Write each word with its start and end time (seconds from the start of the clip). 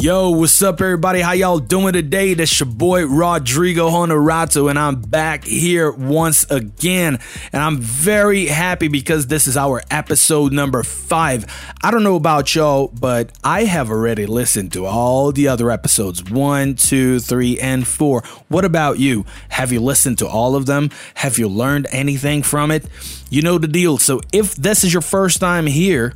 Yo, 0.00 0.30
what's 0.30 0.62
up, 0.62 0.80
everybody? 0.80 1.20
How 1.20 1.32
y'all 1.32 1.58
doing 1.58 1.92
today? 1.92 2.32
That's 2.32 2.58
your 2.58 2.70
boy 2.70 3.04
Rodrigo 3.04 3.90
Honorato, 3.90 4.70
and 4.70 4.78
I'm 4.78 5.02
back 5.02 5.44
here 5.44 5.90
once 5.92 6.50
again. 6.50 7.18
And 7.52 7.62
I'm 7.62 7.76
very 7.76 8.46
happy 8.46 8.88
because 8.88 9.26
this 9.26 9.46
is 9.46 9.58
our 9.58 9.82
episode 9.90 10.54
number 10.54 10.82
five. 10.82 11.44
I 11.82 11.90
don't 11.90 12.02
know 12.02 12.16
about 12.16 12.54
y'all, 12.54 12.88
but 12.88 13.36
I 13.44 13.64
have 13.64 13.90
already 13.90 14.24
listened 14.24 14.72
to 14.72 14.86
all 14.86 15.32
the 15.32 15.48
other 15.48 15.70
episodes 15.70 16.24
one, 16.24 16.76
two, 16.76 17.20
three, 17.20 17.60
and 17.60 17.86
four. 17.86 18.22
What 18.48 18.64
about 18.64 18.98
you? 18.98 19.26
Have 19.50 19.70
you 19.70 19.80
listened 19.80 20.16
to 20.20 20.26
all 20.26 20.56
of 20.56 20.64
them? 20.64 20.88
Have 21.16 21.38
you 21.38 21.46
learned 21.46 21.88
anything 21.90 22.42
from 22.42 22.70
it? 22.70 22.86
You 23.28 23.42
know 23.42 23.58
the 23.58 23.68
deal. 23.68 23.98
So 23.98 24.22
if 24.32 24.54
this 24.54 24.82
is 24.82 24.94
your 24.94 25.02
first 25.02 25.40
time 25.40 25.66
here, 25.66 26.14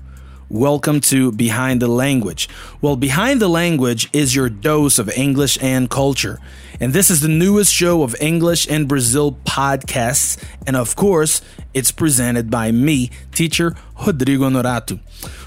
Welcome 0.55 1.01
to 1.11 1.33
Behind 1.33 1.83
the 1.83 1.89
Language. 1.89 2.49
Well, 2.81 2.95
Behind 2.95 3.43
the 3.43 3.49
Language 3.49 4.09
is 4.13 4.37
your 4.37 4.49
dose 4.49 5.01
of 5.01 5.11
English 5.11 5.59
and 5.61 5.91
culture. 5.91 6.39
And 6.79 6.93
this 6.93 7.11
is 7.11 7.23
the 7.23 7.29
newest 7.29 7.75
show 7.75 8.05
of 8.05 8.15
English 8.21 8.69
in 8.69 8.87
Brazil 8.87 9.33
podcasts. 9.45 10.41
And 10.65 10.77
of 10.77 10.95
course, 10.95 11.41
it's 11.75 11.91
presented 11.91 12.53
by 12.53 12.71
me, 12.71 13.11
teacher 13.33 13.75
Rodrigo 14.07 14.49
Honorato. 14.49 15.01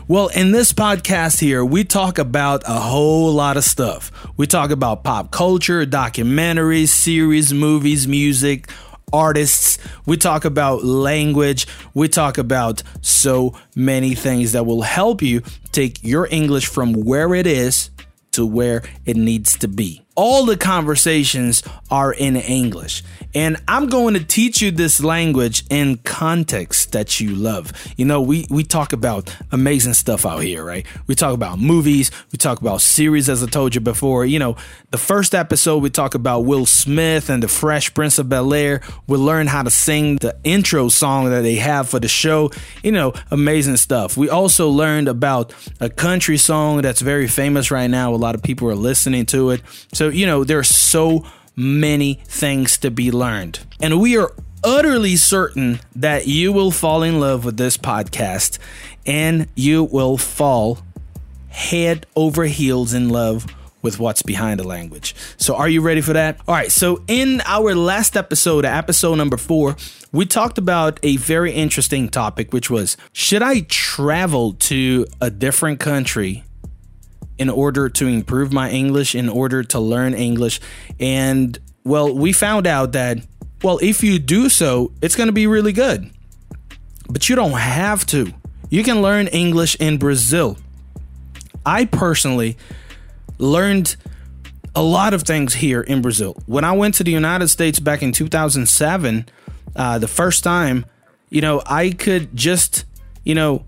Well, 0.09 0.27
in 0.27 0.51
this 0.51 0.73
podcast 0.73 1.39
here, 1.39 1.63
we 1.63 1.85
talk 1.85 2.17
about 2.17 2.63
a 2.67 2.77
whole 2.77 3.31
lot 3.31 3.55
of 3.55 3.63
stuff. 3.63 4.11
We 4.35 4.45
talk 4.45 4.71
about 4.71 5.05
pop 5.05 5.31
culture, 5.31 5.85
documentaries, 5.85 6.89
series, 6.89 7.53
movies, 7.53 8.09
music, 8.09 8.69
artists, 9.13 9.77
we 10.05 10.17
talk 10.17 10.43
about 10.43 10.83
language, 10.83 11.65
we 11.93 12.09
talk 12.09 12.37
about 12.37 12.83
so 13.01 13.57
many 13.73 14.13
things 14.13 14.51
that 14.51 14.65
will 14.65 14.81
help 14.81 15.21
you 15.21 15.41
take 15.71 16.03
your 16.03 16.27
English 16.29 16.67
from 16.67 16.91
where 16.91 17.33
it 17.33 17.47
is 17.47 17.89
to 18.31 18.45
where 18.45 18.83
it 19.05 19.15
needs 19.15 19.57
to 19.57 19.67
be. 19.69 20.05
All 20.15 20.45
the 20.45 20.57
conversations 20.57 21.63
are 21.89 22.11
in 22.11 22.35
English. 22.35 23.01
And 23.37 23.55
I'm 23.67 23.85
going 23.85 24.15
to 24.15 24.23
teach 24.23 24.63
you 24.63 24.71
this 24.71 24.99
language 24.99 25.63
in 25.69 25.97
context 25.97 26.93
that 26.93 27.19
you 27.19 27.35
love. 27.35 27.71
You 27.95 28.03
know, 28.03 28.19
we, 28.19 28.47
we 28.49 28.63
talk 28.63 28.93
about 28.93 29.31
amazing 29.51 29.93
stuff 29.93 30.25
out 30.25 30.39
here, 30.39 30.65
right? 30.65 30.87
We 31.05 31.13
talk 31.13 31.35
about 31.35 31.59
movies, 31.59 32.09
we 32.31 32.37
talk 32.37 32.61
about 32.61 32.81
series, 32.81 33.29
as 33.29 33.43
I 33.43 33.45
told 33.45 33.75
you 33.75 33.81
before. 33.81 34.25
You 34.25 34.39
know, 34.39 34.55
the 34.89 34.97
first 34.97 35.35
episode, 35.35 35.83
we 35.83 35.91
talk 35.91 36.15
about 36.15 36.45
Will 36.45 36.65
Smith 36.65 37.29
and 37.29 37.43
the 37.43 37.47
Fresh 37.47 37.93
Prince 37.93 38.17
of 38.17 38.27
Bel 38.27 38.55
Air. 38.55 38.81
We 39.05 39.19
learn 39.19 39.45
how 39.45 39.61
to 39.61 39.69
sing 39.69 40.15
the 40.15 40.35
intro 40.43 40.89
song 40.89 41.29
that 41.29 41.41
they 41.41 41.57
have 41.57 41.87
for 41.87 41.99
the 41.99 42.07
show. 42.07 42.49
You 42.81 42.91
know, 42.91 43.13
amazing 43.29 43.77
stuff. 43.77 44.17
We 44.17 44.29
also 44.29 44.67
learned 44.69 45.09
about 45.09 45.53
a 45.79 45.91
country 45.91 46.37
song 46.37 46.81
that's 46.81 47.01
very 47.01 47.27
famous 47.27 47.69
right 47.69 47.85
now. 47.87 48.15
A 48.15 48.17
lot 48.17 48.33
of 48.33 48.41
people 48.41 48.67
are 48.67 48.75
listening 48.75 49.27
to 49.27 49.51
it. 49.51 49.61
So 49.93 50.09
you 50.09 50.25
know, 50.25 50.43
there's 50.43 50.69
so 50.69 51.23
many 51.57 52.21
things 52.25 52.77
to 52.77 52.91
be 52.91 53.11
learned. 53.11 53.59
And 53.81 53.99
we 53.99 54.15
are 54.17 54.31
utterly 54.63 55.15
certain 55.15 55.79
that 55.95 56.27
you 56.27 56.53
will 56.53 56.71
fall 56.71 57.03
in 57.03 57.19
love 57.19 57.43
with 57.43 57.57
this 57.57 57.77
podcast 57.77 58.59
and 59.05 59.47
you 59.55 59.83
will 59.83 60.17
fall 60.17 60.79
head 61.49 62.05
over 62.15 62.45
heels 62.45 62.93
in 62.93 63.09
love 63.09 63.45
with 63.81 63.99
what's 63.99 64.21
behind 64.21 64.59
the 64.59 64.67
language. 64.67 65.15
So, 65.37 65.55
are 65.55 65.69
you 65.69 65.81
ready 65.81 66.01
for 66.01 66.13
that? 66.13 66.39
All 66.47 66.53
right. 66.55 66.71
So, 66.71 67.03
in 67.07 67.41
our 67.45 67.73
last 67.73 68.17
episode, 68.17 68.65
episode 68.65 69.15
number 69.15 69.37
four, 69.37 69.77
we 70.11 70.25
talked 70.25 70.57
about 70.57 70.99
a 71.03 71.17
very 71.17 71.53
interesting 71.53 72.09
topic, 72.09 72.53
which 72.53 72.69
was 72.69 72.97
should 73.13 73.41
I 73.41 73.61
travel 73.61 74.53
to 74.53 75.05
a 75.21 75.29
different 75.29 75.79
country 75.79 76.43
in 77.37 77.49
order 77.49 77.89
to 77.89 78.07
improve 78.07 78.51
my 78.51 78.69
English, 78.69 79.15
in 79.15 79.29
order 79.29 79.63
to 79.63 79.79
learn 79.79 80.13
English. 80.13 80.59
And 80.99 81.57
well, 81.83 82.13
we 82.13 82.33
found 82.33 82.67
out 82.67 82.93
that, 82.93 83.19
well, 83.63 83.79
if 83.81 84.03
you 84.03 84.19
do 84.19 84.49
so, 84.49 84.91
it's 85.01 85.15
going 85.15 85.27
to 85.27 85.33
be 85.33 85.47
really 85.47 85.73
good. 85.73 86.11
But 87.09 87.29
you 87.29 87.35
don't 87.35 87.51
have 87.51 88.05
to. 88.07 88.33
You 88.69 88.83
can 88.83 89.01
learn 89.01 89.27
English 89.27 89.75
in 89.75 89.97
Brazil. 89.97 90.57
I 91.65 91.85
personally 91.85 92.57
learned 93.37 93.95
a 94.75 94.81
lot 94.81 95.13
of 95.13 95.23
things 95.23 95.55
here 95.55 95.81
in 95.81 96.01
Brazil. 96.01 96.35
When 96.45 96.63
I 96.63 96.73
went 96.73 96.95
to 96.95 97.03
the 97.03 97.11
United 97.11 97.47
States 97.47 97.79
back 97.79 98.03
in 98.03 98.11
2007, 98.11 99.25
uh, 99.75 99.97
the 99.99 100.07
first 100.07 100.43
time, 100.43 100.85
you 101.29 101.41
know, 101.41 101.61
I 101.65 101.91
could 101.91 102.35
just, 102.35 102.85
you 103.23 103.35
know, 103.35 103.65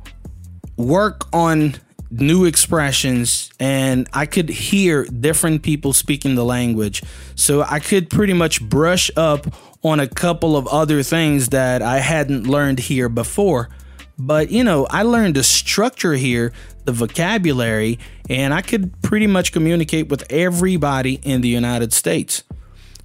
work 0.77 1.27
on 1.33 1.75
new 2.11 2.45
expressions 2.45 3.51
and 3.59 4.07
I 4.13 4.25
could 4.25 4.49
hear 4.49 5.05
different 5.05 5.61
people 5.61 5.93
speaking 5.93 6.35
the 6.35 6.45
language. 6.45 7.03
So 7.35 7.61
I 7.61 7.79
could 7.79 8.09
pretty 8.09 8.33
much 8.33 8.61
brush 8.61 9.11
up 9.15 9.47
on 9.83 9.99
a 9.99 10.07
couple 10.07 10.57
of 10.57 10.67
other 10.67 11.03
things 11.03 11.49
that 11.49 11.81
I 11.81 11.99
hadn't 11.99 12.47
learned 12.47 12.79
here 12.79 13.09
before. 13.09 13.69
But 14.17 14.51
you 14.51 14.63
know, 14.63 14.85
I 14.89 15.03
learned 15.03 15.35
the 15.35 15.43
structure 15.43 16.13
here, 16.13 16.51
the 16.83 16.91
vocabulary, 16.91 17.99
and 18.29 18.53
I 18.53 18.61
could 18.61 19.01
pretty 19.01 19.27
much 19.27 19.53
communicate 19.53 20.09
with 20.09 20.29
everybody 20.29 21.19
in 21.23 21.41
the 21.41 21.47
United 21.47 21.93
States. 21.93 22.43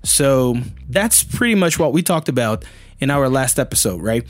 So 0.02 0.56
that's 0.88 1.22
pretty 1.22 1.54
much 1.54 1.78
what 1.78 1.92
we 1.92 2.02
talked 2.02 2.28
about 2.28 2.64
in 2.98 3.10
our 3.10 3.28
last 3.28 3.58
episode, 3.58 4.02
right? 4.02 4.24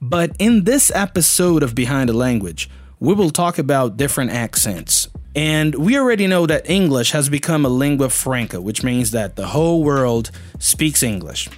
But 0.00 0.32
in 0.38 0.64
this 0.64 0.92
episode 0.94 1.62
of 1.62 1.74
Behind 1.74 2.08
the 2.08 2.14
Language, 2.14 2.70
we 3.00 3.14
will 3.14 3.30
talk 3.30 3.58
about 3.58 3.96
different 3.96 4.30
accents. 4.30 5.08
And 5.34 5.74
we 5.74 5.96
already 5.96 6.26
know 6.26 6.46
that 6.46 6.68
English 6.68 7.12
has 7.12 7.28
become 7.28 7.64
a 7.64 7.68
lingua 7.68 8.08
franca, 8.08 8.60
which 8.60 8.82
means 8.82 9.12
that 9.12 9.36
the 9.36 9.48
whole 9.48 9.84
world 9.84 10.30
speaks 10.58 11.02
English. 11.02 11.48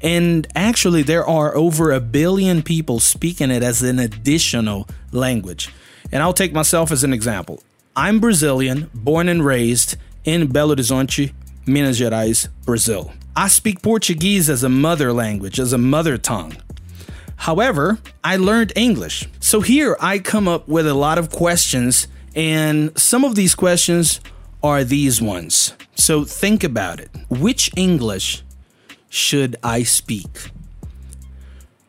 And 0.00 0.46
actually, 0.54 1.02
there 1.02 1.26
are 1.26 1.56
over 1.56 1.90
a 1.92 2.00
billion 2.00 2.62
people 2.62 3.00
speaking 3.00 3.50
it 3.50 3.62
as 3.62 3.82
an 3.82 3.98
additional 3.98 4.86
language. 5.10 5.70
And 6.12 6.22
I'll 6.22 6.32
take 6.32 6.52
myself 6.52 6.92
as 6.92 7.02
an 7.02 7.12
example. 7.12 7.62
I'm 7.96 8.20
Brazilian, 8.20 8.90
born 8.94 9.28
and 9.28 9.44
raised 9.44 9.96
in 10.24 10.48
Belo 10.48 10.76
Horizonte, 10.76 11.32
Minas 11.66 12.00
Gerais, 12.00 12.48
Brazil. 12.64 13.12
I 13.36 13.48
speak 13.48 13.82
Portuguese 13.82 14.48
as 14.48 14.62
a 14.62 14.68
mother 14.68 15.12
language, 15.12 15.58
as 15.58 15.72
a 15.72 15.78
mother 15.78 16.16
tongue. 16.18 16.56
However, 17.36 17.98
I 18.22 18.36
learned 18.36 18.72
English. 18.76 19.28
So 19.40 19.60
here 19.60 19.96
I 20.00 20.18
come 20.18 20.48
up 20.48 20.68
with 20.68 20.86
a 20.86 20.94
lot 20.94 21.18
of 21.18 21.30
questions, 21.30 22.08
and 22.34 22.96
some 22.98 23.24
of 23.24 23.34
these 23.34 23.54
questions 23.54 24.20
are 24.62 24.82
these 24.82 25.20
ones. 25.20 25.74
So 25.94 26.24
think 26.24 26.64
about 26.64 27.00
it. 27.00 27.10
Which 27.28 27.70
English 27.76 28.42
should 29.08 29.56
I 29.62 29.82
speak? 29.82 30.50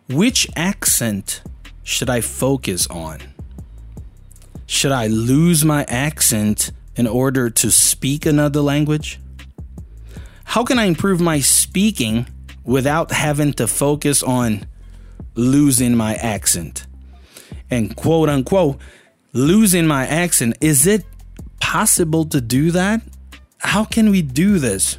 Which 0.10 0.48
accent 0.56 1.42
should 1.84 2.10
I 2.10 2.22
focus 2.22 2.86
on? 2.88 3.20
Should 4.68 4.92
I 4.92 5.08
lose 5.08 5.64
my 5.64 5.86
accent 5.88 6.72
in 6.96 7.08
order 7.08 7.50
to 7.50 7.72
speak 7.72 8.26
another 8.26 8.62
language? 8.62 9.20
How 10.44 10.64
can 10.64 10.80
I 10.80 10.86
improve 10.86 11.20
my 11.20 11.40
speaking 11.40 12.28
without 12.64 13.12
having 13.12 13.54
to 13.54 13.68
focus 13.68 14.22
on 14.24 14.66
losing 15.36 15.96
my 15.96 16.16
accent. 16.16 16.88
And 17.70 17.96
quote 17.96 18.30
unquote, 18.30 18.78
losing 19.34 19.86
my 19.86 20.08
accent. 20.08 20.58
Is 20.62 20.88
it 20.88 21.04
possible 21.60 22.26
to 22.26 22.42
do 22.42 22.72
that? 22.72 23.02
How 23.58 23.84
can 23.84 24.10
we 24.10 24.22
do 24.22 24.60
this? 24.60 24.98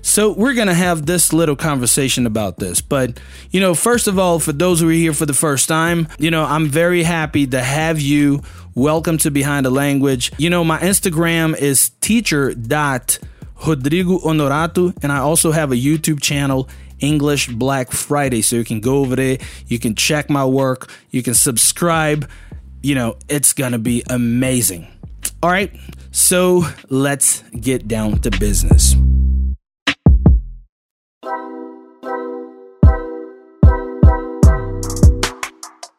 So, 0.00 0.32
we're 0.32 0.54
going 0.54 0.68
to 0.68 0.74
have 0.74 1.04
this 1.04 1.32
little 1.32 1.56
conversation 1.56 2.24
about 2.24 2.58
this. 2.58 2.80
But, 2.80 3.20
you 3.50 3.60
know, 3.60 3.74
first 3.74 4.08
of 4.08 4.18
all, 4.18 4.38
for 4.38 4.52
those 4.52 4.80
who 4.80 4.88
are 4.88 4.92
here 4.92 5.12
for 5.12 5.26
the 5.26 5.34
first 5.34 5.68
time, 5.68 6.08
you 6.18 6.30
know, 6.30 6.44
I'm 6.44 6.68
very 6.68 7.02
happy 7.02 7.46
to 7.48 7.60
have 7.60 8.00
you. 8.00 8.42
Welcome 8.74 9.18
to 9.18 9.30
Behind 9.30 9.66
the 9.66 9.70
Language. 9.70 10.32
You 10.38 10.50
know, 10.50 10.64
my 10.64 10.78
Instagram 10.78 11.56
is 11.58 11.90
teacher 12.00 12.54
dot 12.54 13.18
Rodrigo 13.66 14.18
Honorato, 14.20 14.96
and 15.02 15.12
I 15.12 15.18
also 15.18 15.50
have 15.50 15.72
a 15.72 15.76
YouTube 15.76 16.22
channel 16.22 16.68
English 17.00 17.48
Black 17.48 17.92
Friday. 17.92 18.42
So 18.42 18.56
you 18.56 18.64
can 18.64 18.80
go 18.80 18.98
over 18.98 19.16
there, 19.16 19.38
you 19.66 19.78
can 19.78 19.94
check 19.94 20.30
my 20.30 20.44
work, 20.44 20.90
you 21.10 21.22
can 21.22 21.34
subscribe. 21.34 22.28
You 22.82 22.94
know, 22.94 23.16
it's 23.28 23.52
gonna 23.52 23.78
be 23.78 24.02
amazing. 24.08 24.86
All 25.42 25.50
right, 25.50 25.74
so 26.10 26.64
let's 26.88 27.42
get 27.60 27.86
down 27.86 28.20
to 28.20 28.30
business. 28.30 28.94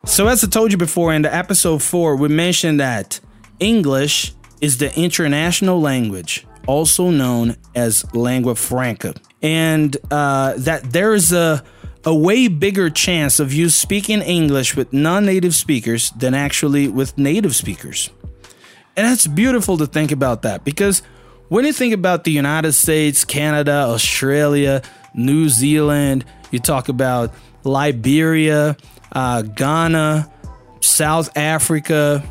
So, 0.05 0.27
as 0.27 0.43
I 0.43 0.47
told 0.47 0.71
you 0.71 0.77
before 0.77 1.13
in 1.13 1.21
the 1.21 1.33
episode 1.33 1.81
four, 1.81 2.15
we 2.17 2.27
mentioned 2.27 2.79
that 2.79 3.19
English 3.59 4.33
is 4.59 4.77
the 4.77 4.93
international 4.99 5.79
language, 5.79 6.45
also 6.67 7.09
known 7.09 7.55
as 7.75 8.03
lingua 8.13 8.55
franca 8.55 9.13
and 9.41 9.95
uh, 10.11 10.53
that 10.57 10.91
there 10.91 11.13
is 11.13 11.31
a 11.31 11.63
a 12.05 12.15
way 12.15 12.47
bigger 12.47 12.89
chance 12.89 13.39
of 13.39 13.51
you 13.51 13.69
speaking 13.69 14.21
English 14.21 14.75
with 14.75 14.93
non-native 14.93 15.53
speakers 15.53 16.11
than 16.11 16.33
actually 16.33 16.87
with 16.87 17.17
native 17.17 17.53
speakers. 17.53 18.09
And 18.95 19.05
that's 19.05 19.27
beautiful 19.27 19.77
to 19.77 19.85
think 19.85 20.11
about 20.11 20.43
that 20.43 20.63
because 20.63 21.01
when 21.49 21.65
you 21.65 21.73
think 21.73 21.93
about 21.93 22.23
the 22.23 22.31
United 22.31 22.73
States, 22.73 23.25
Canada, 23.25 23.85
Australia, 23.87 24.81
New 25.13 25.49
Zealand, 25.49 26.23
you 26.51 26.59
talk 26.59 26.89
about 26.89 27.33
Liberia, 27.63 28.77
uh, 29.11 29.41
Ghana, 29.41 30.31
South 30.81 31.35
Africa. 31.37 32.23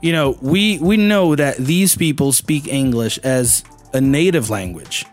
You 0.00 0.12
know, 0.12 0.38
we 0.40 0.78
we 0.78 0.96
know 0.96 1.36
that 1.36 1.56
these 1.56 1.96
people 1.96 2.32
speak 2.32 2.68
English 2.68 3.18
as 3.18 3.64
a 3.92 4.00
native 4.00 4.50
language. 4.50 5.04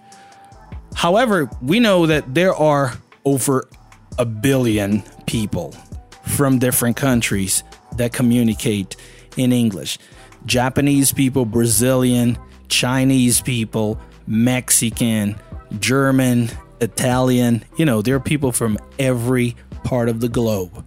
However, 0.98 1.48
we 1.62 1.80
know 1.80 2.08
that 2.08 2.34
there 2.34 2.56
are 2.56 2.94
over 3.24 3.70
a 4.18 4.26
billion 4.26 5.04
people 5.28 5.76
from 6.26 6.58
different 6.58 6.98
countries 6.98 7.64
that 7.98 8.14
communicate 8.14 8.96
in 9.38 9.54
English. 9.54 10.00
Japanese 10.48 11.14
people, 11.14 11.46
Brazilian, 11.46 12.36
Chinese 12.68 13.42
people, 13.42 14.00
Mexican, 14.26 15.36
German, 15.78 16.50
Italian. 16.82 17.64
You 17.76 17.86
know, 17.86 18.02
there 18.02 18.16
are 18.16 18.20
people 18.20 18.52
from 18.52 18.80
every 18.98 19.56
part 19.84 20.10
of 20.10 20.20
the 20.20 20.30
globe 20.30 20.84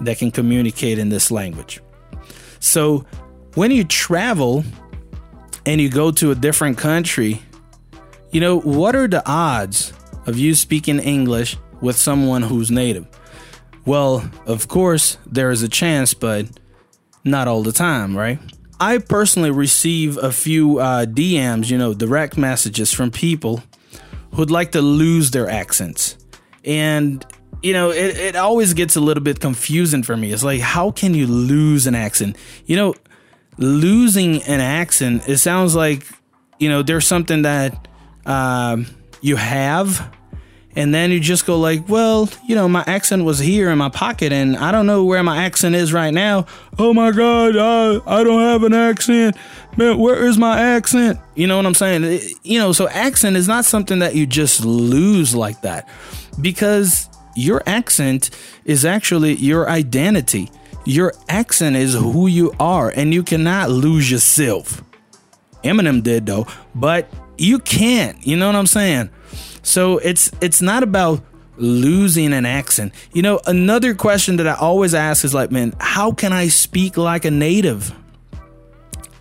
that 0.00 0.18
can 0.18 0.30
communicate 0.30 1.00
in 1.00 1.08
this 1.08 1.32
language. 1.32 1.80
So 2.60 3.04
when 3.54 3.72
you 3.72 3.82
travel 3.82 4.62
and 5.66 5.80
you 5.80 5.90
go 5.90 6.12
to 6.12 6.30
a 6.30 6.36
different 6.36 6.78
country, 6.78 7.42
you 8.30 8.40
know, 8.40 8.60
what 8.60 8.94
are 8.94 9.08
the 9.08 9.26
odds 9.28 9.92
of 10.26 10.38
you 10.38 10.54
speaking 10.54 10.98
English 10.98 11.56
with 11.80 11.96
someone 11.96 12.42
who's 12.42 12.70
native? 12.70 13.06
Well, 13.86 14.28
of 14.46 14.68
course, 14.68 15.16
there 15.26 15.50
is 15.50 15.62
a 15.62 15.68
chance, 15.68 16.12
but 16.12 16.46
not 17.24 17.48
all 17.48 17.62
the 17.62 17.72
time, 17.72 18.16
right? 18.16 18.38
I 18.80 18.98
personally 18.98 19.50
receive 19.50 20.18
a 20.18 20.30
few 20.30 20.78
uh, 20.78 21.06
DMs, 21.06 21.70
you 21.70 21.78
know, 21.78 21.94
direct 21.94 22.36
messages 22.36 22.92
from 22.92 23.10
people 23.10 23.62
who'd 24.34 24.50
like 24.50 24.72
to 24.72 24.82
lose 24.82 25.30
their 25.30 25.48
accents. 25.48 26.16
And, 26.64 27.24
you 27.62 27.72
know, 27.72 27.90
it, 27.90 28.16
it 28.16 28.36
always 28.36 28.74
gets 28.74 28.94
a 28.94 29.00
little 29.00 29.22
bit 29.22 29.40
confusing 29.40 30.02
for 30.02 30.16
me. 30.16 30.32
It's 30.32 30.44
like, 30.44 30.60
how 30.60 30.90
can 30.90 31.14
you 31.14 31.26
lose 31.26 31.86
an 31.86 31.94
accent? 31.94 32.36
You 32.66 32.76
know, 32.76 32.94
losing 33.56 34.42
an 34.44 34.60
accent, 34.60 35.28
it 35.28 35.38
sounds 35.38 35.74
like, 35.74 36.06
you 36.58 36.68
know, 36.68 36.82
there's 36.82 37.06
something 37.06 37.42
that 37.42 37.88
um, 38.28 38.86
you 39.20 39.34
have 39.34 40.14
and 40.76 40.94
then 40.94 41.10
you 41.10 41.18
just 41.18 41.44
go 41.44 41.58
like, 41.58 41.88
well, 41.88 42.28
you 42.46 42.54
know, 42.54 42.68
my 42.68 42.84
accent 42.86 43.24
was 43.24 43.40
here 43.40 43.68
in 43.70 43.78
my 43.78 43.88
pocket, 43.88 44.32
and 44.32 44.56
I 44.56 44.70
don't 44.70 44.86
know 44.86 45.04
where 45.04 45.24
my 45.24 45.44
accent 45.44 45.74
is 45.74 45.92
right 45.92 46.14
now. 46.14 46.46
Oh 46.78 46.94
my 46.94 47.10
God, 47.10 47.56
I, 47.56 48.00
I 48.06 48.22
don't 48.22 48.40
have 48.40 48.62
an 48.62 48.74
accent. 48.74 49.36
Man, 49.76 49.98
where 49.98 50.24
is 50.24 50.38
my 50.38 50.60
accent? 50.60 51.18
You 51.34 51.48
know 51.48 51.56
what 51.56 51.66
I'm 51.66 51.74
saying? 51.74 52.04
It, 52.04 52.32
you 52.44 52.60
know, 52.60 52.70
so 52.72 52.88
accent 52.90 53.36
is 53.36 53.48
not 53.48 53.64
something 53.64 53.98
that 53.98 54.14
you 54.14 54.24
just 54.24 54.64
lose 54.64 55.34
like 55.34 55.62
that, 55.62 55.88
because 56.40 57.08
your 57.34 57.60
accent 57.66 58.30
is 58.64 58.84
actually 58.84 59.34
your 59.34 59.68
identity. 59.68 60.48
Your 60.84 61.12
accent 61.28 61.74
is 61.74 61.94
who 61.94 62.28
you 62.28 62.52
are, 62.60 62.90
and 62.90 63.12
you 63.12 63.24
cannot 63.24 63.70
lose 63.70 64.08
yourself. 64.08 64.80
Eminem 65.64 66.04
did 66.04 66.26
though, 66.26 66.46
but 66.76 67.12
you 67.38 67.58
can't. 67.58 68.26
You 68.26 68.36
know 68.36 68.46
what 68.46 68.56
I'm 68.56 68.66
saying? 68.66 69.10
So 69.62 69.98
it's 69.98 70.30
it's 70.40 70.60
not 70.62 70.82
about 70.82 71.22
losing 71.56 72.32
an 72.32 72.46
accent. 72.46 72.92
You 73.12 73.22
know, 73.22 73.40
another 73.46 73.94
question 73.94 74.36
that 74.36 74.46
I 74.46 74.54
always 74.54 74.94
ask 74.94 75.24
is 75.24 75.34
like, 75.34 75.50
man, 75.50 75.74
how 75.80 76.12
can 76.12 76.32
I 76.32 76.48
speak 76.48 76.96
like 76.96 77.24
a 77.24 77.30
native? 77.30 77.94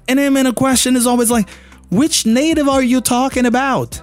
And 0.08 0.20
then 0.20 0.46
a 0.46 0.54
question 0.54 0.96
is 0.96 1.06
always 1.06 1.30
like, 1.30 1.50
which 1.90 2.26
native 2.26 2.68
are 2.68 2.84
you 2.84 3.02
talking 3.02 3.46
about? 3.46 4.02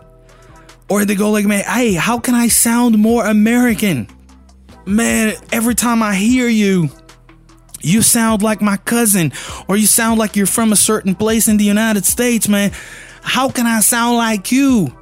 Or 0.91 1.05
they 1.05 1.15
go 1.15 1.31
like, 1.31 1.47
man, 1.47 1.65
hey, 1.65 1.95
how 1.95 2.19
can 2.19 2.35
I 2.35 2.49
sound 2.49 2.99
more 2.99 3.25
American? 3.25 4.09
Man, 4.85 5.35
every 5.51 5.75
time 5.75 6.03
I 6.03 6.15
hear 6.15 6.47
you, 6.47 6.91
you 7.81 8.03
sound 8.03 8.43
like 8.43 8.61
my 8.61 8.77
cousin, 8.79 9.33
or 9.69 9.77
you 9.77 9.87
sound 9.87 10.19
like 10.19 10.37
you're 10.37 10.47
from 10.47 10.73
a 10.73 10.77
certain 10.77 11.15
place 11.15 11.49
in 11.49 11.57
the 11.57 11.65
United 11.65 12.05
States, 12.05 12.49
man. 12.49 12.73
How 13.25 13.49
can 13.49 13.67
I 13.67 13.81
sound 13.81 14.17
like 14.17 14.53
you? 14.53 14.97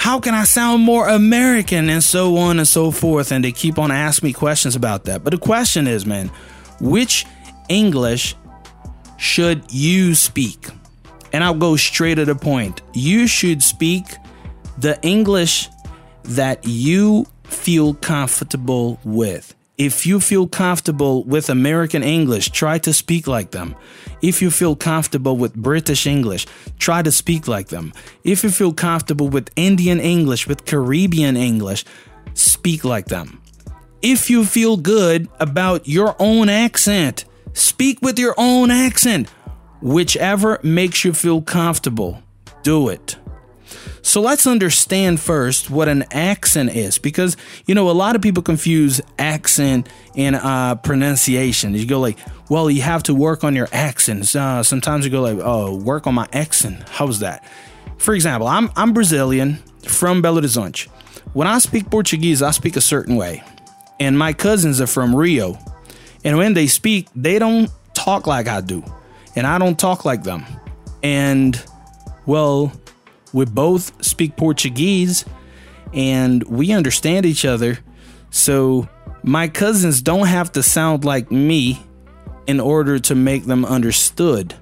how 0.00 0.18
can 0.18 0.34
I 0.34 0.44
sound 0.44 0.82
more 0.82 1.06
American 1.08 1.90
and 1.90 2.02
so 2.02 2.38
on 2.38 2.58
and 2.58 2.66
so 2.66 2.90
forth? 2.90 3.32
And 3.32 3.44
they 3.44 3.52
keep 3.52 3.78
on 3.78 3.90
asking 3.90 4.28
me 4.28 4.32
questions 4.32 4.74
about 4.74 5.04
that. 5.04 5.22
But 5.22 5.32
the 5.32 5.38
question 5.38 5.86
is, 5.86 6.06
man, 6.06 6.30
which 6.80 7.26
English 7.68 8.34
should 9.18 9.62
you 9.70 10.14
speak? 10.14 10.68
And 11.34 11.44
I'll 11.44 11.52
go 11.52 11.76
straight 11.76 12.14
to 12.14 12.24
the 12.24 12.34
point. 12.34 12.80
You 12.94 13.26
should 13.26 13.62
speak 13.62 14.06
the 14.78 14.98
English 15.02 15.68
that 16.22 16.64
you 16.64 17.26
feel 17.44 17.92
comfortable 17.92 18.98
with. 19.04 19.54
If 19.80 20.04
you 20.04 20.20
feel 20.20 20.46
comfortable 20.46 21.24
with 21.24 21.48
American 21.48 22.02
English, 22.02 22.50
try 22.50 22.76
to 22.80 22.92
speak 22.92 23.26
like 23.26 23.52
them. 23.52 23.74
If 24.20 24.42
you 24.42 24.50
feel 24.50 24.76
comfortable 24.76 25.38
with 25.38 25.54
British 25.54 26.06
English, 26.06 26.46
try 26.78 27.00
to 27.00 27.10
speak 27.10 27.48
like 27.48 27.68
them. 27.68 27.94
If 28.22 28.44
you 28.44 28.50
feel 28.50 28.74
comfortable 28.74 29.30
with 29.30 29.48
Indian 29.56 29.98
English, 29.98 30.46
with 30.46 30.66
Caribbean 30.66 31.34
English, 31.34 31.86
speak 32.34 32.84
like 32.84 33.06
them. 33.06 33.40
If 34.02 34.28
you 34.28 34.44
feel 34.44 34.76
good 34.76 35.28
about 35.40 35.88
your 35.88 36.14
own 36.18 36.50
accent, 36.50 37.24
speak 37.54 38.02
with 38.02 38.18
your 38.18 38.34
own 38.36 38.70
accent. 38.70 39.30
Whichever 39.80 40.60
makes 40.62 41.06
you 41.06 41.14
feel 41.14 41.40
comfortable, 41.40 42.22
do 42.62 42.90
it. 42.90 43.16
So 44.02 44.20
let's 44.20 44.46
understand 44.46 45.20
first 45.20 45.70
what 45.70 45.88
an 45.88 46.04
accent 46.10 46.74
is 46.74 46.98
because, 46.98 47.36
you 47.66 47.74
know, 47.74 47.90
a 47.90 47.92
lot 47.92 48.16
of 48.16 48.22
people 48.22 48.42
confuse 48.42 49.00
accent 49.18 49.88
and 50.16 50.36
uh, 50.36 50.76
pronunciation. 50.76 51.74
You 51.74 51.86
go 51.86 52.00
like, 52.00 52.18
well, 52.48 52.70
you 52.70 52.82
have 52.82 53.02
to 53.04 53.14
work 53.14 53.44
on 53.44 53.54
your 53.54 53.68
accents. 53.72 54.34
Uh, 54.34 54.62
sometimes 54.62 55.04
you 55.04 55.10
go 55.10 55.20
like, 55.20 55.38
oh, 55.42 55.76
work 55.76 56.06
on 56.06 56.14
my 56.14 56.28
accent. 56.32 56.88
How's 56.88 57.20
that? 57.20 57.44
For 57.98 58.14
example, 58.14 58.48
I'm, 58.48 58.70
I'm 58.76 58.92
Brazilian 58.92 59.56
from 59.86 60.22
Belo 60.22 60.40
Horizonte. 60.40 60.88
When 61.32 61.46
I 61.46 61.58
speak 61.58 61.90
Portuguese, 61.90 62.42
I 62.42 62.50
speak 62.50 62.76
a 62.76 62.80
certain 62.80 63.16
way. 63.16 63.42
And 64.00 64.18
my 64.18 64.32
cousins 64.32 64.80
are 64.80 64.86
from 64.86 65.14
Rio. 65.14 65.58
And 66.24 66.38
when 66.38 66.54
they 66.54 66.66
speak, 66.66 67.08
they 67.14 67.38
don't 67.38 67.70
talk 67.94 68.26
like 68.26 68.48
I 68.48 68.62
do. 68.62 68.82
And 69.36 69.46
I 69.46 69.58
don't 69.58 69.78
talk 69.78 70.04
like 70.04 70.22
them. 70.22 70.44
And, 71.02 71.62
well, 72.26 72.72
we 73.32 73.44
both 73.44 74.04
speak 74.04 74.36
Portuguese 74.36 75.24
and 75.92 76.42
we 76.44 76.72
understand 76.72 77.26
each 77.26 77.44
other. 77.44 77.78
So 78.30 78.88
my 79.22 79.48
cousins 79.48 80.02
don't 80.02 80.26
have 80.26 80.52
to 80.52 80.62
sound 80.62 81.04
like 81.04 81.30
me 81.30 81.82
in 82.46 82.60
order 82.60 82.98
to 82.98 83.14
make 83.14 83.44
them 83.44 83.64
understood. 83.64 84.54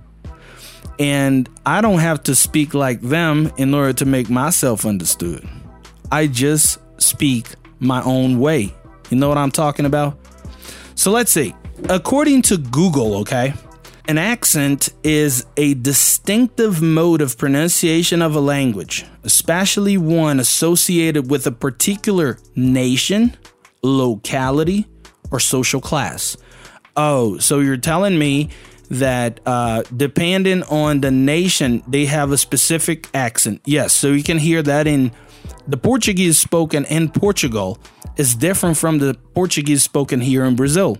And 0.99 1.49
I 1.65 1.81
don't 1.81 2.01
have 2.01 2.25
to 2.25 2.35
speak 2.35 2.75
like 2.75 3.01
them 3.01 3.53
in 3.57 3.73
order 3.73 3.93
to 3.95 4.05
make 4.05 4.29
myself 4.29 4.85
understood. 4.85 5.49
I 6.11 6.27
just 6.27 6.79
speak 7.01 7.55
my 7.79 8.03
own 8.03 8.41
way. 8.41 8.75
You 9.11 9.17
know 9.17 9.29
what 9.29 9.39
I'm 9.39 9.53
talking 9.53 9.87
about? 9.87 10.19
So 10.97 11.13
let's 11.13 11.31
see. 11.31 11.55
According 11.89 12.43
to 12.43 12.59
Google, 12.59 13.15
okay, 13.19 13.55
an 14.09 14.17
accent 14.17 14.89
is 15.05 15.45
a 15.59 15.75
distinctive 15.75 16.81
mode 16.81 17.21
of 17.21 17.37
pronunciation 17.37 18.23
of 18.23 18.35
a 18.35 18.41
language, 18.41 19.05
especially 19.23 19.99
one 19.99 20.41
associated 20.41 21.31
with 21.31 21.47
a 21.47 21.53
particular 21.53 22.39
nation, 22.57 23.37
locality, 23.83 24.87
or 25.31 25.39
social 25.39 25.83
class. 25.83 26.39
Oh, 26.97 27.37
so 27.37 27.61
you're 27.61 27.77
telling 27.77 28.19
me 28.19 28.49
that 28.89 29.41
uh, 29.45 29.83
depending 29.95 30.63
on 30.65 31.03
the 31.03 31.11
nation, 31.11 31.83
they 31.87 32.07
have 32.07 32.33
a 32.33 32.39
specific 32.39 33.09
accent. 33.13 33.61
Yes, 33.67 33.93
so 33.93 34.13
you 34.13 34.23
can 34.23 34.39
hear 34.39 34.63
that 34.63 34.87
in 34.87 35.13
the 35.67 35.77
Portuguese 35.77 36.39
spoken 36.39 36.87
in 36.87 37.11
Portugal 37.11 37.79
is 38.17 38.35
different 38.35 38.79
from 38.79 39.01
the 39.01 39.15
Portuguese 39.35 39.83
spoken 39.83 40.23
here 40.23 40.47
in 40.47 40.57
Brazil 40.57 40.97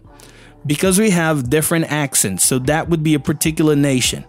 because 0.67 0.99
we 0.99 1.11
have 1.11 1.51
different 1.51 1.91
accents. 1.91 2.45
So 2.45 2.59
that 2.61 2.89
would 2.89 3.03
be 3.03 3.15
a 3.15 3.21
particular 3.21 3.77
nation. 3.77 4.25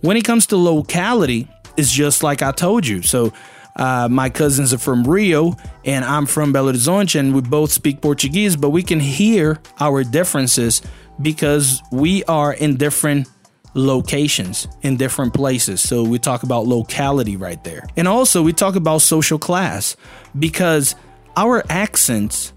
When 0.00 0.16
it 0.16 0.24
comes 0.24 0.46
to 0.46 0.56
locality, 0.56 1.48
it's 1.76 1.90
just 1.90 2.22
like 2.22 2.42
I 2.42 2.52
told 2.52 2.86
you. 2.86 3.02
So 3.02 3.32
uh, 3.76 4.08
my 4.10 4.28
cousins 4.28 4.74
are 4.74 4.78
from 4.78 5.04
Rio 5.04 5.56
and 5.84 6.04
I'm 6.04 6.26
from 6.26 6.52
Belo 6.52 6.72
Horizonte, 6.72 7.18
and 7.18 7.34
we 7.34 7.40
both 7.40 7.70
speak 7.70 8.00
Portuguese, 8.00 8.56
but 8.56 8.70
we 8.70 8.82
can 8.82 9.00
hear 9.00 9.60
our 9.80 10.04
differences 10.04 10.82
because 11.22 11.80
we 11.92 12.24
are 12.24 12.52
in 12.52 12.76
different 12.76 13.28
locations 13.74 14.66
in 14.82 14.96
different 14.96 15.34
places. 15.34 15.80
So 15.80 16.02
we 16.02 16.18
talk 16.18 16.42
about 16.42 16.66
locality 16.66 17.36
right 17.36 17.62
there. 17.64 17.86
And 17.96 18.08
also 18.08 18.42
we 18.42 18.52
talk 18.52 18.76
about 18.76 19.02
social 19.02 19.38
class 19.38 19.96
because 20.38 20.94
our 21.36 21.62
accents 21.68 22.52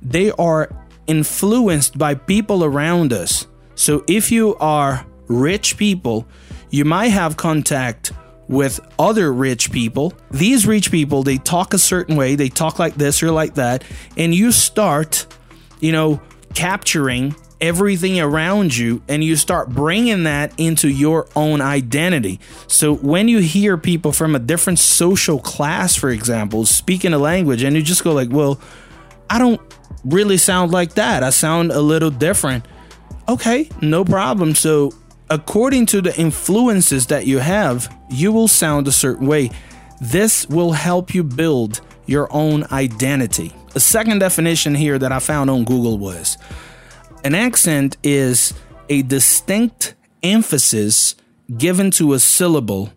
they 0.00 0.30
are 0.32 0.68
influenced 1.06 1.98
by 1.98 2.14
people 2.14 2.64
around 2.64 3.12
us. 3.12 3.46
So 3.74 4.04
if 4.06 4.30
you 4.30 4.56
are 4.56 5.06
rich 5.26 5.76
people, 5.76 6.26
you 6.70 6.84
might 6.84 7.08
have 7.08 7.36
contact 7.36 8.12
with 8.48 8.80
other 8.98 9.32
rich 9.32 9.72
people. 9.72 10.12
These 10.30 10.66
rich 10.66 10.90
people, 10.90 11.22
they 11.22 11.38
talk 11.38 11.74
a 11.74 11.78
certain 11.78 12.16
way, 12.16 12.34
they 12.34 12.48
talk 12.48 12.78
like 12.78 12.94
this 12.94 13.22
or 13.22 13.30
like 13.30 13.54
that, 13.54 13.84
and 14.16 14.34
you 14.34 14.52
start, 14.52 15.26
you 15.80 15.92
know, 15.92 16.20
capturing 16.54 17.34
everything 17.60 18.20
around 18.20 18.76
you 18.76 19.02
and 19.08 19.24
you 19.24 19.36
start 19.36 19.70
bringing 19.70 20.24
that 20.24 20.52
into 20.58 20.88
your 20.88 21.26
own 21.34 21.60
identity. 21.60 22.38
So 22.66 22.96
when 22.96 23.28
you 23.28 23.38
hear 23.38 23.78
people 23.78 24.12
from 24.12 24.34
a 24.34 24.38
different 24.38 24.78
social 24.78 25.38
class, 25.38 25.94
for 25.94 26.10
example, 26.10 26.66
speaking 26.66 27.14
a 27.14 27.18
language 27.18 27.62
and 27.62 27.74
you 27.74 27.82
just 27.82 28.04
go 28.04 28.12
like, 28.12 28.30
"Well, 28.30 28.60
I 29.30 29.38
don't 29.38 29.60
really 30.04 30.36
sound 30.36 30.72
like 30.72 30.94
that. 30.94 31.22
I 31.22 31.30
sound 31.30 31.72
a 31.72 31.80
little 31.80 32.10
different." 32.10 32.64
Okay, 33.28 33.68
no 33.80 34.04
problem. 34.04 34.54
So 34.54 34.92
according 35.30 35.86
to 35.86 36.02
the 36.02 36.18
influences 36.18 37.06
that 37.06 37.26
you 37.26 37.38
have, 37.38 37.94
you 38.10 38.32
will 38.32 38.48
sound 38.48 38.86
a 38.86 38.92
certain 38.92 39.26
way. 39.26 39.50
This 40.00 40.46
will 40.48 40.72
help 40.72 41.14
you 41.14 41.24
build 41.24 41.80
your 42.06 42.28
own 42.30 42.66
identity. 42.70 43.52
A 43.74 43.80
second 43.80 44.18
definition 44.18 44.74
here 44.74 44.98
that 44.98 45.10
I 45.10 45.18
found 45.18 45.50
on 45.50 45.64
Google 45.64 45.98
was 45.98 46.36
an 47.24 47.34
accent 47.34 47.96
is 48.02 48.52
a 48.88 49.02
distinct 49.02 49.94
emphasis 50.22 51.16
given 51.56 51.90
to 51.92 52.12
a 52.12 52.18
syllable 52.18 52.92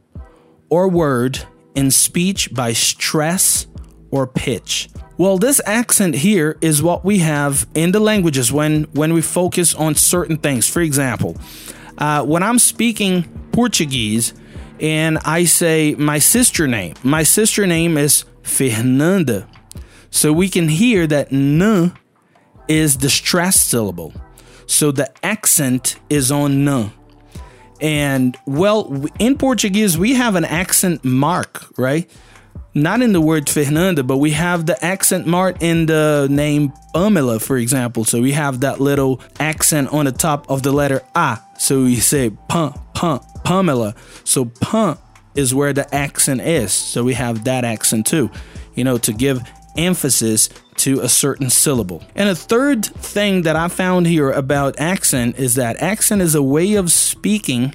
or 0.70 0.90
word 0.90 1.40
in 1.76 1.92
speech 1.92 2.54
by 2.54 2.74
stress 2.74 3.68
or 4.12 4.28
pitch. 4.28 4.90
Well, 5.18 5.40
this 5.40 5.60
accent 5.66 6.14
here 6.14 6.58
is 6.62 6.84
what 6.84 7.04
we 7.04 7.20
have 7.20 7.66
in 7.74 7.92
the 7.92 8.00
languages 8.00 8.52
when 8.52 8.84
when 8.94 9.14
we 9.14 9.24
focus 9.24 9.74
on 9.74 9.96
certain 9.96 10.38
things. 10.38 10.70
For 10.70 10.82
example, 10.82 11.38
uh, 11.98 12.24
when 12.24 12.44
I'm 12.44 12.60
speaking 12.60 13.24
Portuguese 13.52 14.36
and 14.80 15.18
I 15.26 15.46
say 15.46 15.96
my 15.98 16.20
sister 16.20 16.68
name, 16.68 16.94
my 17.02 17.24
sister 17.24 17.66
name 17.66 17.98
is 17.98 18.26
Fernanda. 18.44 19.48
So 20.12 20.32
we 20.32 20.50
can 20.50 20.70
hear 20.70 21.08
that 21.08 21.34
n 21.34 21.94
is 22.68 22.98
the 22.98 23.10
stress 23.10 23.60
syllable. 23.60 24.14
So 24.68 24.92
the 24.92 25.10
accent 25.26 25.96
is 26.12 26.32
on 26.32 26.68
n. 26.68 26.92
And 27.82 28.38
well, 28.46 29.08
in 29.18 29.36
Portuguese, 29.38 29.98
we 29.98 30.14
have 30.14 30.36
an 30.36 30.46
accent 30.46 31.04
mark, 31.04 31.66
right? 31.76 32.08
Not 32.78 33.02
in 33.02 33.12
the 33.12 33.20
word 33.20 33.50
Fernanda, 33.50 34.04
but 34.04 34.18
we 34.18 34.32
have 34.32 34.68
the 34.68 34.86
accent 34.86 35.26
mark 35.26 35.64
in 35.64 35.88
the 35.88 36.28
name 36.30 36.72
Pamela, 36.94 37.40
for 37.40 37.58
example. 37.58 38.06
So 38.06 38.22
we 38.22 38.34
have 38.34 38.60
that 38.60 38.80
little 38.80 39.20
accent 39.40 39.92
on 39.92 40.06
the 40.06 40.12
top 40.12 40.48
of 40.48 40.62
the 40.62 40.72
letter 40.72 41.02
A. 41.16 41.40
So 41.58 41.86
we 41.86 41.96
say 41.96 42.30
Pam, 42.30 42.76
Pam, 42.94 43.22
Pamela. 43.44 43.96
So 44.24 44.46
Pam 44.46 45.00
is 45.34 45.56
where 45.56 45.74
the 45.74 45.92
accent 45.94 46.42
is. 46.42 46.72
So 46.72 47.04
we 47.04 47.16
have 47.16 47.46
that 47.46 47.66
accent 47.66 48.06
too, 48.06 48.30
you 48.76 48.84
know, 48.84 49.00
to 49.00 49.12
give 49.12 49.42
emphasis 49.76 50.48
to 50.76 51.00
a 51.00 51.10
certain 51.10 51.50
syllable. 51.50 52.04
And 52.14 52.30
a 52.30 52.36
third 52.36 52.86
thing 52.86 53.42
that 53.42 53.56
I 53.56 53.70
found 53.70 54.06
here 54.06 54.30
about 54.30 54.80
accent 54.80 55.40
is 55.40 55.56
that 55.56 55.82
accent 55.82 56.22
is 56.22 56.36
a 56.36 56.44
way 56.44 56.76
of 56.76 56.92
speaking 56.92 57.74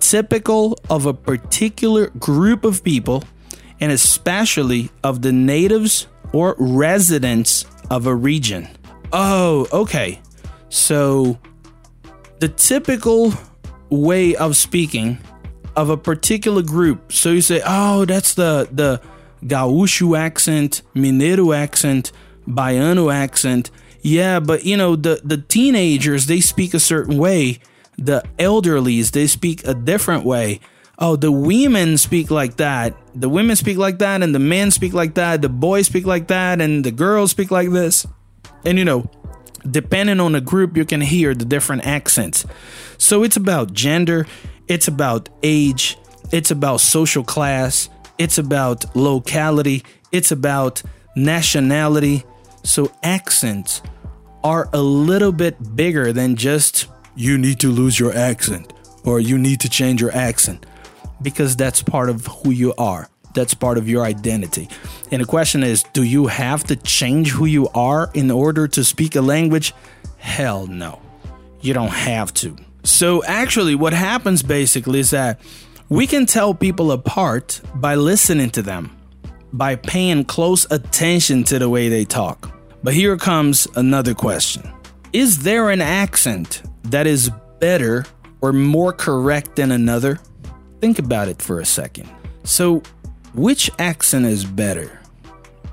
typical 0.00 0.76
of 0.90 1.06
a 1.06 1.14
particular 1.14 2.08
group 2.08 2.64
of 2.64 2.82
people 2.82 3.22
and 3.80 3.92
especially 3.92 4.90
of 5.02 5.22
the 5.22 5.32
natives 5.32 6.06
or 6.32 6.54
residents 6.58 7.64
of 7.90 8.06
a 8.06 8.14
region. 8.14 8.68
Oh, 9.12 9.66
okay. 9.72 10.20
So 10.68 11.38
the 12.38 12.48
typical 12.48 13.32
way 13.90 14.34
of 14.36 14.56
speaking 14.56 15.18
of 15.76 15.90
a 15.90 15.96
particular 15.96 16.62
group. 16.62 17.12
So 17.12 17.30
you 17.32 17.42
say, 17.42 17.62
"Oh, 17.64 18.04
that's 18.04 18.34
the 18.34 18.68
the 18.72 19.00
Gaúcho 19.44 20.18
accent, 20.18 20.82
Mineiro 20.94 21.56
accent, 21.56 22.12
Baiano 22.48 23.12
accent. 23.12 23.70
Yeah, 24.02 24.40
but 24.40 24.64
you 24.64 24.76
know, 24.76 24.96
the, 24.96 25.20
the 25.24 25.38
teenagers, 25.38 26.26
they 26.26 26.40
speak 26.40 26.74
a 26.74 26.80
certain 26.80 27.18
way. 27.18 27.58
The 27.98 28.22
elderlies, 28.38 29.12
they 29.12 29.26
speak 29.26 29.66
a 29.66 29.74
different 29.74 30.24
way. 30.24 30.60
Oh, 30.98 31.16
the 31.16 31.30
women 31.30 31.98
speak 31.98 32.30
like 32.30 32.56
that. 32.56 32.96
The 33.14 33.28
women 33.28 33.54
speak 33.56 33.76
like 33.76 33.98
that, 33.98 34.22
and 34.22 34.34
the 34.34 34.38
men 34.38 34.70
speak 34.70 34.94
like 34.94 35.14
that. 35.14 35.42
The 35.42 35.50
boys 35.50 35.86
speak 35.86 36.06
like 36.06 36.28
that, 36.28 36.60
and 36.60 36.84
the 36.84 36.90
girls 36.90 37.32
speak 37.32 37.50
like 37.50 37.70
this. 37.70 38.06
And 38.64 38.78
you 38.78 38.84
know, 38.84 39.10
depending 39.70 40.20
on 40.20 40.32
the 40.32 40.40
group, 40.40 40.76
you 40.76 40.86
can 40.86 41.02
hear 41.02 41.34
the 41.34 41.44
different 41.44 41.86
accents. 41.86 42.46
So 42.96 43.24
it's 43.24 43.36
about 43.36 43.74
gender, 43.74 44.26
it's 44.68 44.88
about 44.88 45.28
age, 45.42 45.98
it's 46.32 46.50
about 46.50 46.80
social 46.80 47.24
class, 47.24 47.90
it's 48.16 48.38
about 48.38 48.96
locality, 48.96 49.84
it's 50.12 50.32
about 50.32 50.82
nationality. 51.14 52.24
So 52.62 52.90
accents 53.02 53.82
are 54.42 54.70
a 54.72 54.80
little 54.80 55.32
bit 55.32 55.76
bigger 55.76 56.12
than 56.12 56.36
just 56.36 56.86
you 57.14 57.36
need 57.36 57.60
to 57.60 57.70
lose 57.70 58.00
your 58.00 58.14
accent 58.14 58.72
or 59.04 59.20
you 59.20 59.36
need 59.36 59.60
to 59.60 59.68
change 59.68 60.00
your 60.00 60.12
accent 60.12 60.64
because 61.22 61.56
that's 61.56 61.82
part 61.82 62.08
of 62.08 62.26
who 62.26 62.50
you 62.50 62.74
are. 62.76 63.08
That's 63.34 63.54
part 63.54 63.76
of 63.76 63.88
your 63.88 64.04
identity. 64.04 64.68
And 65.12 65.20
the 65.20 65.26
question 65.26 65.62
is 65.62 65.84
do 65.92 66.02
you 66.02 66.26
have 66.26 66.64
to 66.64 66.76
change 66.76 67.30
who 67.30 67.44
you 67.44 67.68
are 67.74 68.10
in 68.14 68.30
order 68.30 68.66
to 68.68 68.82
speak 68.82 69.14
a 69.14 69.20
language? 69.20 69.74
Hell 70.18 70.66
no. 70.66 71.00
You 71.60 71.74
don't 71.74 71.92
have 71.92 72.32
to. 72.34 72.56
So, 72.82 73.24
actually, 73.24 73.74
what 73.74 73.92
happens 73.92 74.42
basically 74.42 75.00
is 75.00 75.10
that 75.10 75.40
we 75.88 76.06
can 76.06 76.24
tell 76.24 76.54
people 76.54 76.92
apart 76.92 77.60
by 77.74 77.94
listening 77.94 78.50
to 78.50 78.62
them, 78.62 78.96
by 79.52 79.76
paying 79.76 80.24
close 80.24 80.66
attention 80.70 81.44
to 81.44 81.58
the 81.58 81.68
way 81.68 81.88
they 81.88 82.04
talk. 82.04 82.50
But 82.82 82.94
here 82.94 83.16
comes 83.16 83.66
another 83.74 84.14
question 84.14 84.70
Is 85.12 85.42
there 85.42 85.70
an 85.70 85.80
accent 85.80 86.62
that 86.84 87.06
is 87.06 87.30
better 87.58 88.06
or 88.40 88.52
more 88.52 88.92
correct 88.92 89.56
than 89.56 89.72
another? 89.72 90.20
Think 90.80 90.98
about 90.98 91.28
it 91.28 91.40
for 91.40 91.60
a 91.60 91.64
second. 91.64 92.08
So, 92.44 92.82
which 93.34 93.70
accent 93.78 94.26
is 94.26 94.44
better? 94.44 95.00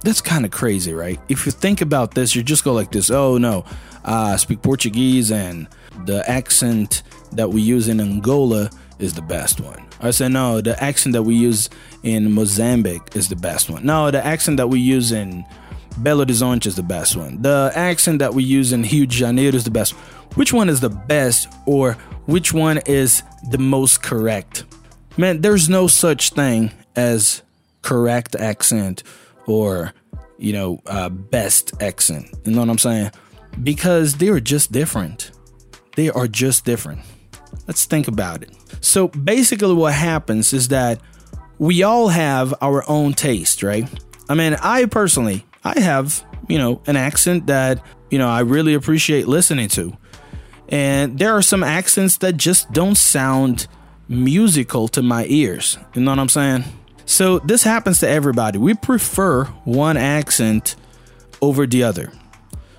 That's 0.04 0.22
kind 0.22 0.44
of 0.44 0.52
crazy, 0.52 0.94
right? 0.94 1.20
If 1.30 1.46
you 1.46 1.52
think 1.52 1.82
about 1.82 2.14
this, 2.14 2.36
you 2.36 2.44
just 2.44 2.64
go 2.64 2.74
like 2.74 2.92
this 2.92 3.10
oh 3.10 3.38
no, 3.38 3.66
I 4.04 4.36
speak 4.36 4.62
Portuguese 4.62 5.32
and 5.32 5.68
the 6.06 6.30
accent 6.30 7.04
that 7.32 7.50
we 7.50 7.62
use 7.62 7.88
in 7.88 8.00
Angola 8.00 8.70
is 9.00 9.14
the 9.14 9.22
best 9.22 9.62
one. 9.62 9.86
I 10.02 10.12
say 10.12 10.28
no, 10.28 10.60
the 10.60 10.82
accent 10.84 11.14
that 11.14 11.24
we 11.24 11.36
use 11.36 11.70
in 12.04 12.32
Mozambique 12.34 13.16
is 13.16 13.30
the 13.30 13.36
best 13.36 13.70
one. 13.70 13.86
No, 13.86 14.12
the 14.12 14.26
accent 14.26 14.58
that 14.58 14.68
we 14.68 14.80
use 14.80 15.12
in 15.12 15.46
Belo 16.02 16.26
Horizonte 16.26 16.66
is 16.66 16.76
the 16.76 16.84
best 16.84 17.16
one. 17.16 17.42
The 17.42 17.72
accent 17.74 18.20
that 18.20 18.34
we 18.34 18.44
use 18.44 18.74
in 18.74 18.82
Rio 18.82 19.06
de 19.06 19.16
Janeiro 19.16 19.56
is 19.56 19.64
the 19.64 19.72
best. 19.72 19.94
Which 20.36 20.52
one 20.52 20.68
is 20.68 20.80
the 20.80 20.90
best 20.90 21.48
or 21.66 21.94
which 22.26 22.54
one 22.54 22.80
is 22.86 23.24
the 23.50 23.58
most 23.58 24.02
correct? 24.02 24.66
Man, 25.16 25.42
there's 25.42 25.70
no 25.70 25.88
such 25.88 26.32
thing 26.32 26.72
as 26.96 27.44
correct 27.84 28.36
accent 28.36 29.04
or, 29.46 29.94
you 30.38 30.54
know, 30.54 30.82
uh, 30.88 31.10
best 31.10 31.82
accent. 31.82 32.34
You 32.46 32.54
know 32.54 32.62
what 32.62 32.70
I'm 32.70 32.80
saying? 32.80 33.12
Because 33.62 34.16
they 34.16 34.30
are 34.30 34.40
just 34.40 34.72
different. 34.72 35.32
They 35.96 36.10
are 36.10 36.28
just 36.28 36.66
different. 36.66 37.02
Let's 37.68 37.86
think 37.86 38.08
about 38.08 38.42
it. 38.42 38.50
So 38.82 39.10
basically, 39.10 39.76
what 39.76 39.94
happens 39.94 40.52
is 40.52 40.70
that 40.70 41.00
we 41.60 41.84
all 41.84 42.08
have 42.08 42.54
our 42.62 42.84
own 42.90 43.14
taste, 43.14 43.62
right? 43.62 43.88
I 44.28 44.34
mean, 44.34 44.56
I 44.56 44.86
personally, 44.86 45.46
I 45.64 45.80
have, 45.80 46.26
you 46.48 46.58
know, 46.58 46.82
an 46.88 46.96
accent 46.96 47.46
that, 47.48 47.86
you 48.10 48.18
know, 48.18 48.28
I 48.28 48.40
really 48.40 48.74
appreciate 48.74 49.28
listening 49.28 49.70
to. 49.70 49.96
And 50.70 51.20
there 51.20 51.34
are 51.36 51.44
some 51.44 51.64
accents 51.64 52.18
that 52.18 52.38
just 52.38 52.72
don't 52.72 52.96
sound 52.96 53.68
musical 54.14 54.88
to 54.90 55.02
my 55.02 55.26
ears. 55.28 55.78
You 55.94 56.02
know 56.02 56.12
what 56.12 56.20
I'm 56.20 56.30
saying? 56.30 56.64
So 57.06 57.40
this 57.40 57.64
happens 57.64 58.00
to 58.00 58.08
everybody. 58.08 58.58
We 58.58 58.74
prefer 58.74 59.46
one 59.66 59.98
accent 59.98 60.76
over 61.42 61.68
the 61.68 61.84
other. 61.84 62.12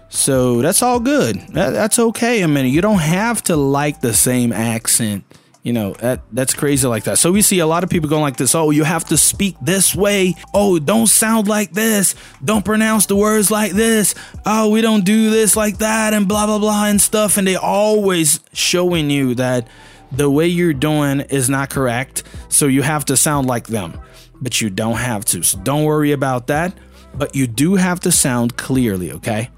So 0.08 0.62
that's 0.62 0.82
all 0.82 1.00
good. 1.00 1.36
That, 1.48 1.70
that's 1.70 1.98
okay. 1.98 2.42
I 2.42 2.46
mean, 2.46 2.72
you 2.72 2.80
don't 2.80 3.00
have 3.00 3.42
to 3.44 3.56
like 3.56 4.00
the 4.00 4.14
same 4.14 4.52
accent 4.52 5.24
you 5.64 5.72
know 5.72 5.94
that 5.94 6.20
that's 6.30 6.54
crazy 6.54 6.86
like 6.86 7.04
that 7.04 7.18
so 7.18 7.32
we 7.32 7.40
see 7.42 7.58
a 7.58 7.66
lot 7.66 7.82
of 7.82 7.90
people 7.90 8.08
going 8.08 8.22
like 8.22 8.36
this 8.36 8.54
oh 8.54 8.70
you 8.70 8.84
have 8.84 9.04
to 9.04 9.16
speak 9.16 9.56
this 9.62 9.94
way 9.94 10.34
oh 10.52 10.78
don't 10.78 11.06
sound 11.06 11.48
like 11.48 11.72
this 11.72 12.14
don't 12.44 12.64
pronounce 12.64 13.06
the 13.06 13.16
words 13.16 13.50
like 13.50 13.72
this 13.72 14.14
oh 14.44 14.68
we 14.68 14.82
don't 14.82 15.04
do 15.06 15.30
this 15.30 15.56
like 15.56 15.78
that 15.78 16.12
and 16.12 16.28
blah 16.28 16.44
blah 16.46 16.58
blah 16.58 16.84
and 16.84 17.00
stuff 17.00 17.38
and 17.38 17.46
they 17.46 17.56
always 17.56 18.40
showing 18.52 19.08
you 19.08 19.34
that 19.34 19.66
the 20.12 20.30
way 20.30 20.46
you're 20.46 20.73
doing 20.73 21.20
is 21.20 21.49
not 21.49 21.70
correct 21.70 22.23
so 22.49 22.66
you 22.66 22.82
have 22.82 23.04
to 23.04 23.16
sound 23.16 23.46
like 23.46 23.66
them 23.66 23.99
but 24.40 24.61
you 24.61 24.70
don't 24.70 24.96
have 24.96 25.25
to 25.25 25.42
so 25.42 25.58
don't 25.61 25.84
worry 25.84 26.12
about 26.12 26.46
that 26.46 26.76
but 27.14 27.34
you 27.34 27.46
do 27.46 27.75
have 27.75 28.00
to 28.00 28.11
sound 28.12 28.56
clearly 28.56 29.12
okay 29.12 29.50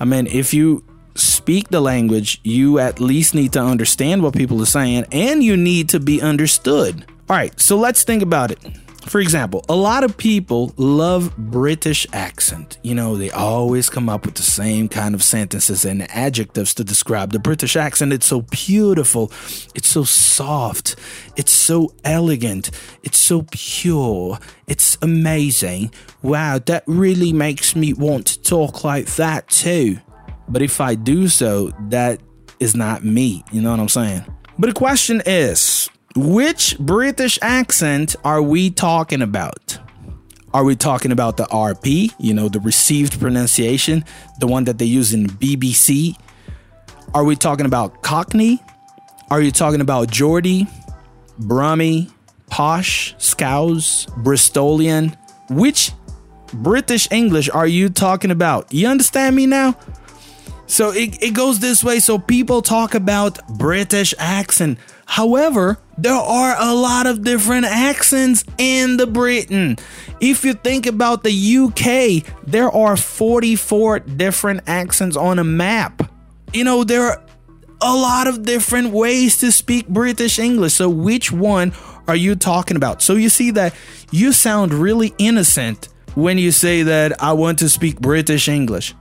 i 0.00 0.04
mean 0.04 0.26
if 0.26 0.52
you 0.54 0.84
speak 1.18 1.68
the 1.68 1.80
language, 1.80 2.40
you 2.44 2.78
at 2.78 3.00
least 3.00 3.34
need 3.34 3.52
to 3.52 3.60
understand 3.60 4.22
what 4.22 4.34
people 4.34 4.62
are 4.62 4.66
saying 4.66 5.04
and 5.12 5.42
you 5.42 5.56
need 5.56 5.88
to 5.90 6.00
be 6.00 6.22
understood. 6.22 7.04
All 7.28 7.36
right, 7.36 7.58
so 7.60 7.76
let's 7.76 8.04
think 8.04 8.22
about 8.22 8.50
it. 8.50 8.58
For 9.08 9.20
example, 9.20 9.64
a 9.70 9.74
lot 9.74 10.04
of 10.04 10.18
people 10.18 10.74
love 10.76 11.34
British 11.38 12.06
accent. 12.12 12.76
You 12.82 12.94
know, 12.94 13.16
they 13.16 13.30
always 13.30 13.88
come 13.88 14.10
up 14.10 14.26
with 14.26 14.34
the 14.34 14.42
same 14.42 14.86
kind 14.86 15.14
of 15.14 15.22
sentences 15.22 15.86
and 15.86 16.02
adjectives 16.10 16.74
to 16.74 16.84
describe 16.84 17.32
the 17.32 17.38
British 17.38 17.74
accent. 17.74 18.12
It's 18.12 18.26
so 18.26 18.42
beautiful. 18.42 19.32
It's 19.74 19.88
so 19.88 20.04
soft. 20.04 20.96
It's 21.36 21.52
so 21.52 21.94
elegant. 22.04 22.70
It's 23.02 23.18
so 23.18 23.46
pure. 23.50 24.38
It's 24.66 24.98
amazing. 25.00 25.90
Wow, 26.20 26.58
that 26.66 26.84
really 26.86 27.32
makes 27.32 27.74
me 27.74 27.94
want 27.94 28.26
to 28.26 28.42
talk 28.42 28.84
like 28.84 29.06
that 29.16 29.48
too. 29.48 29.98
But 30.48 30.60
if 30.60 30.82
I 30.82 30.94
do 30.94 31.28
so, 31.28 31.72
that 31.88 32.20
is 32.60 32.76
not 32.76 33.04
me. 33.04 33.42
You 33.52 33.62
know 33.62 33.70
what 33.70 33.80
I'm 33.80 33.88
saying? 33.88 34.24
But 34.58 34.66
the 34.66 34.74
question 34.74 35.22
is, 35.24 35.88
which 36.18 36.76
British 36.80 37.38
accent 37.42 38.16
are 38.24 38.42
we 38.42 38.70
talking 38.70 39.22
about? 39.22 39.78
Are 40.52 40.64
we 40.64 40.74
talking 40.74 41.12
about 41.12 41.36
the 41.36 41.44
RP, 41.44 42.12
you 42.18 42.34
know, 42.34 42.48
the 42.48 42.58
received 42.58 43.20
pronunciation, 43.20 44.04
the 44.40 44.48
one 44.48 44.64
that 44.64 44.78
they 44.78 44.84
use 44.84 45.14
in 45.14 45.28
BBC? 45.28 46.16
Are 47.14 47.22
we 47.22 47.36
talking 47.36 47.66
about 47.66 48.02
Cockney? 48.02 48.60
Are 49.30 49.40
you 49.40 49.52
talking 49.52 49.80
about 49.80 50.10
Geordie, 50.10 50.66
Brummie, 51.38 52.10
Posh, 52.48 53.14
Scouse, 53.18 54.06
Bristolian? 54.06 55.16
Which 55.50 55.92
British 56.52 57.06
English 57.12 57.48
are 57.50 57.68
you 57.68 57.90
talking 57.90 58.32
about? 58.32 58.72
You 58.72 58.88
understand 58.88 59.36
me 59.36 59.46
now? 59.46 59.76
So 60.66 60.90
it, 60.90 61.22
it 61.22 61.34
goes 61.34 61.60
this 61.60 61.84
way. 61.84 62.00
So 62.00 62.18
people 62.18 62.60
talk 62.60 62.94
about 62.94 63.38
British 63.56 64.14
accent. 64.18 64.78
However, 65.08 65.78
there 65.96 66.12
are 66.12 66.54
a 66.60 66.74
lot 66.74 67.06
of 67.06 67.24
different 67.24 67.64
accents 67.64 68.44
in 68.58 68.98
the 68.98 69.06
Britain. 69.06 69.78
If 70.20 70.44
you 70.44 70.52
think 70.52 70.84
about 70.84 71.24
the 71.24 71.32
UK, 71.32 72.30
there 72.46 72.70
are 72.70 72.94
44 72.94 74.00
different 74.00 74.60
accents 74.66 75.16
on 75.16 75.38
a 75.38 75.44
map. 75.44 76.12
You 76.52 76.62
know, 76.62 76.84
there 76.84 77.04
are 77.04 77.22
a 77.80 77.96
lot 77.96 78.28
of 78.28 78.44
different 78.44 78.90
ways 78.90 79.38
to 79.38 79.50
speak 79.50 79.88
British 79.88 80.38
English. 80.38 80.74
So 80.74 80.90
which 80.90 81.32
one 81.32 81.72
are 82.06 82.14
you 82.14 82.36
talking 82.36 82.76
about? 82.76 83.00
So 83.00 83.14
you 83.14 83.30
see 83.30 83.50
that 83.52 83.74
you 84.10 84.32
sound 84.32 84.74
really 84.74 85.14
innocent 85.16 85.88
when 86.16 86.36
you 86.36 86.52
say 86.52 86.82
that 86.82 87.20
I 87.22 87.32
want 87.32 87.60
to 87.60 87.70
speak 87.70 87.98
British 87.98 88.46
English. 88.46 88.94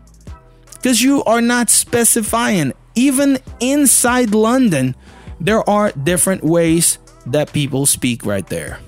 Because 0.74 1.02
you 1.02 1.22
are 1.26 1.42
not 1.42 1.70
specifying. 1.70 2.72
Even 2.96 3.40
inside 3.60 4.34
London, 4.34 4.96
there 5.40 5.68
are 5.70 5.92
different 5.92 6.44
ways 6.44 7.00
that 7.28 7.54
people 7.54 7.86
speak 7.86 8.26
right 8.26 8.48
there. 8.48 8.80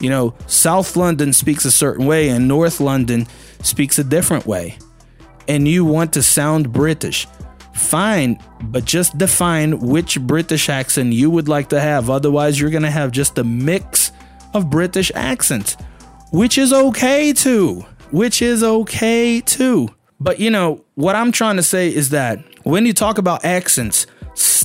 You 0.00 0.10
know, 0.10 0.34
South 0.46 0.96
London 0.96 1.32
speaks 1.32 1.64
a 1.64 1.70
certain 1.70 2.06
way 2.06 2.28
and 2.28 2.48
North 2.48 2.80
London 2.80 3.26
speaks 3.62 3.98
a 3.98 4.04
different 4.04 4.46
way. 4.46 4.78
And 5.48 5.66
you 5.66 5.84
want 5.84 6.12
to 6.14 6.22
sound 6.22 6.72
British. 6.72 7.26
Fine, 7.74 8.42
but 8.62 8.84
just 8.84 9.16
define 9.18 9.78
which 9.80 10.20
British 10.20 10.68
accent 10.68 11.12
you 11.12 11.30
would 11.30 11.48
like 11.48 11.68
to 11.70 11.80
have. 11.80 12.08
Otherwise, 12.08 12.60
you're 12.60 12.70
going 12.70 12.82
to 12.82 12.90
have 12.90 13.10
just 13.10 13.38
a 13.38 13.44
mix 13.44 14.12
of 14.54 14.70
British 14.70 15.10
accents, 15.14 15.76
which 16.32 16.58
is 16.58 16.72
okay 16.72 17.32
too. 17.32 17.84
Which 18.10 18.42
is 18.42 18.62
okay 18.62 19.40
too. 19.40 19.94
But 20.18 20.40
you 20.40 20.50
know, 20.50 20.84
what 20.94 21.16
I'm 21.16 21.32
trying 21.32 21.56
to 21.56 21.62
say 21.62 21.88
is 21.88 22.10
that 22.10 22.44
when 22.64 22.84
you 22.86 22.92
talk 22.92 23.18
about 23.18 23.44
accents, 23.44 24.06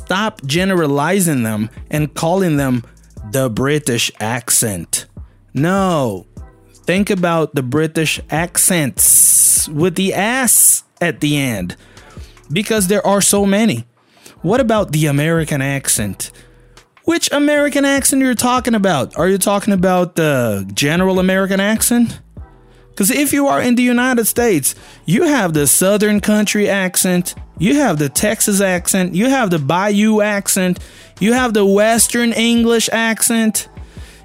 stop 0.05 0.45
generalizing 0.45 1.43
them 1.43 1.69
and 1.89 2.13
calling 2.13 2.57
them 2.57 2.83
the 3.31 3.49
British 3.49 4.11
accent. 4.19 5.07
No, 5.53 6.27
think 6.73 7.09
about 7.09 7.55
the 7.55 7.63
British 7.63 8.19
accents 8.29 9.67
with 9.69 9.95
the 9.95 10.13
S 10.13 10.83
at 11.01 11.21
the 11.21 11.37
end 11.37 11.75
because 12.51 12.87
there 12.87 13.05
are 13.05 13.21
so 13.21 13.45
many. 13.45 13.85
What 14.41 14.59
about 14.59 14.91
the 14.91 15.07
American 15.07 15.61
accent? 15.61 16.29
Which 17.05 17.31
American 17.31 17.83
accent 17.83 18.21
are 18.21 18.25
you're 18.25 18.35
talking 18.35 18.75
about? 18.75 19.17
Are 19.17 19.27
you 19.27 19.39
talking 19.39 19.73
about 19.73 20.15
the 20.15 20.69
general 20.73 21.19
American 21.19 21.59
accent? 21.59 22.19
Because 22.95 23.11
if 23.11 23.33
you 23.33 23.47
are 23.47 23.61
in 23.61 23.75
the 23.75 23.83
United 23.83 24.23
States, 24.25 24.73
you 25.05 25.23
have 25.23 25.53
the 25.53 25.67
Southern 25.67 26.21
country 26.21 26.69
accent, 26.69 27.35
you 27.57 27.75
have 27.75 27.99
the 27.99 28.07
Texas 28.07 28.61
accent, 28.61 29.13
you 29.13 29.29
have 29.29 29.49
the 29.49 29.59
Bayou 29.59 30.21
accent, 30.21 30.79
you 31.19 31.33
have 31.33 31.53
the 31.53 31.65
Western 31.65 32.31
English 32.31 32.87
accent, 32.93 33.67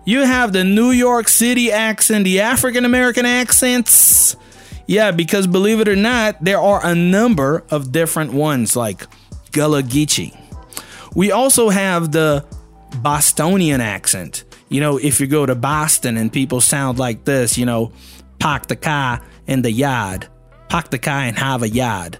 you 0.04 0.20
have 0.20 0.52
the 0.52 0.62
New 0.62 0.92
York 0.92 1.26
City 1.26 1.72
accent, 1.72 2.22
the 2.22 2.38
African 2.38 2.84
American 2.84 3.26
accents. 3.26 4.36
Yeah, 4.86 5.10
because 5.10 5.48
believe 5.48 5.80
it 5.80 5.88
or 5.88 5.96
not, 5.96 6.36
there 6.40 6.60
are 6.60 6.84
a 6.86 6.94
number 6.94 7.64
of 7.72 7.90
different 7.90 8.32
ones 8.32 8.76
like 8.76 9.04
Gullah 9.50 9.82
Geechee. 9.82 10.36
We 11.16 11.32
also 11.32 11.70
have 11.70 12.12
the 12.12 12.44
Bostonian 13.02 13.80
accent. 13.80 14.44
You 14.68 14.80
know, 14.80 14.96
if 14.96 15.20
you 15.20 15.26
go 15.26 15.44
to 15.44 15.56
Boston 15.56 16.16
and 16.16 16.32
people 16.32 16.60
sound 16.60 17.00
like 17.00 17.24
this, 17.24 17.58
you 17.58 17.66
know, 17.66 17.90
park 18.40 18.66
the 18.66 18.76
car 18.76 19.20
in 19.46 19.62
the 19.62 19.70
yard, 19.70 20.26
park 20.68 20.90
the 20.90 20.98
car 20.98 21.20
and 21.20 21.38
have 21.38 21.62
a 21.62 21.68
yard. 21.68 22.18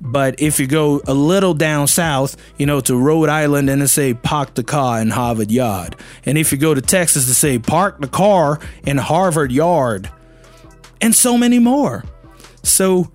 But 0.00 0.40
if 0.40 0.58
you 0.58 0.66
go 0.66 1.00
a 1.06 1.14
little 1.14 1.54
down 1.54 1.86
south, 1.86 2.36
you 2.58 2.66
know, 2.66 2.80
to 2.80 2.96
Rhode 2.96 3.28
Island 3.28 3.70
and 3.70 3.80
they 3.80 3.86
say 3.86 4.14
park 4.14 4.54
the 4.54 4.64
car 4.64 5.00
in 5.00 5.10
Harvard 5.10 5.52
Yard. 5.52 5.94
And 6.26 6.36
if 6.36 6.50
you 6.50 6.58
go 6.58 6.74
to 6.74 6.80
Texas 6.80 7.26
to 7.26 7.34
say 7.34 7.60
park 7.60 8.00
the 8.00 8.08
car 8.08 8.58
in 8.84 8.96
Harvard 8.96 9.52
Yard. 9.52 10.10
And 11.00 11.14
so 11.14 11.38
many 11.38 11.60
more. 11.60 12.04
So 12.64 13.12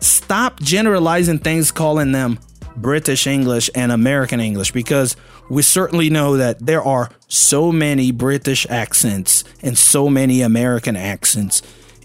stop 0.00 0.60
generalizing 0.60 1.38
things, 1.38 1.72
calling 1.72 2.12
them 2.12 2.38
British 2.76 3.26
English 3.26 3.70
and 3.74 3.90
American 3.90 4.40
English 4.40 4.72
because 4.72 5.16
we 5.50 5.62
certainly 5.62 6.08
know 6.08 6.36
that 6.36 6.64
there 6.64 6.82
are 6.82 7.10
so 7.26 7.72
many 7.72 8.12
British 8.12 8.66
accents 8.70 9.44
and 9.62 9.76
so 9.76 10.08
many 10.08 10.42
American 10.42 10.96
accents 10.96 11.60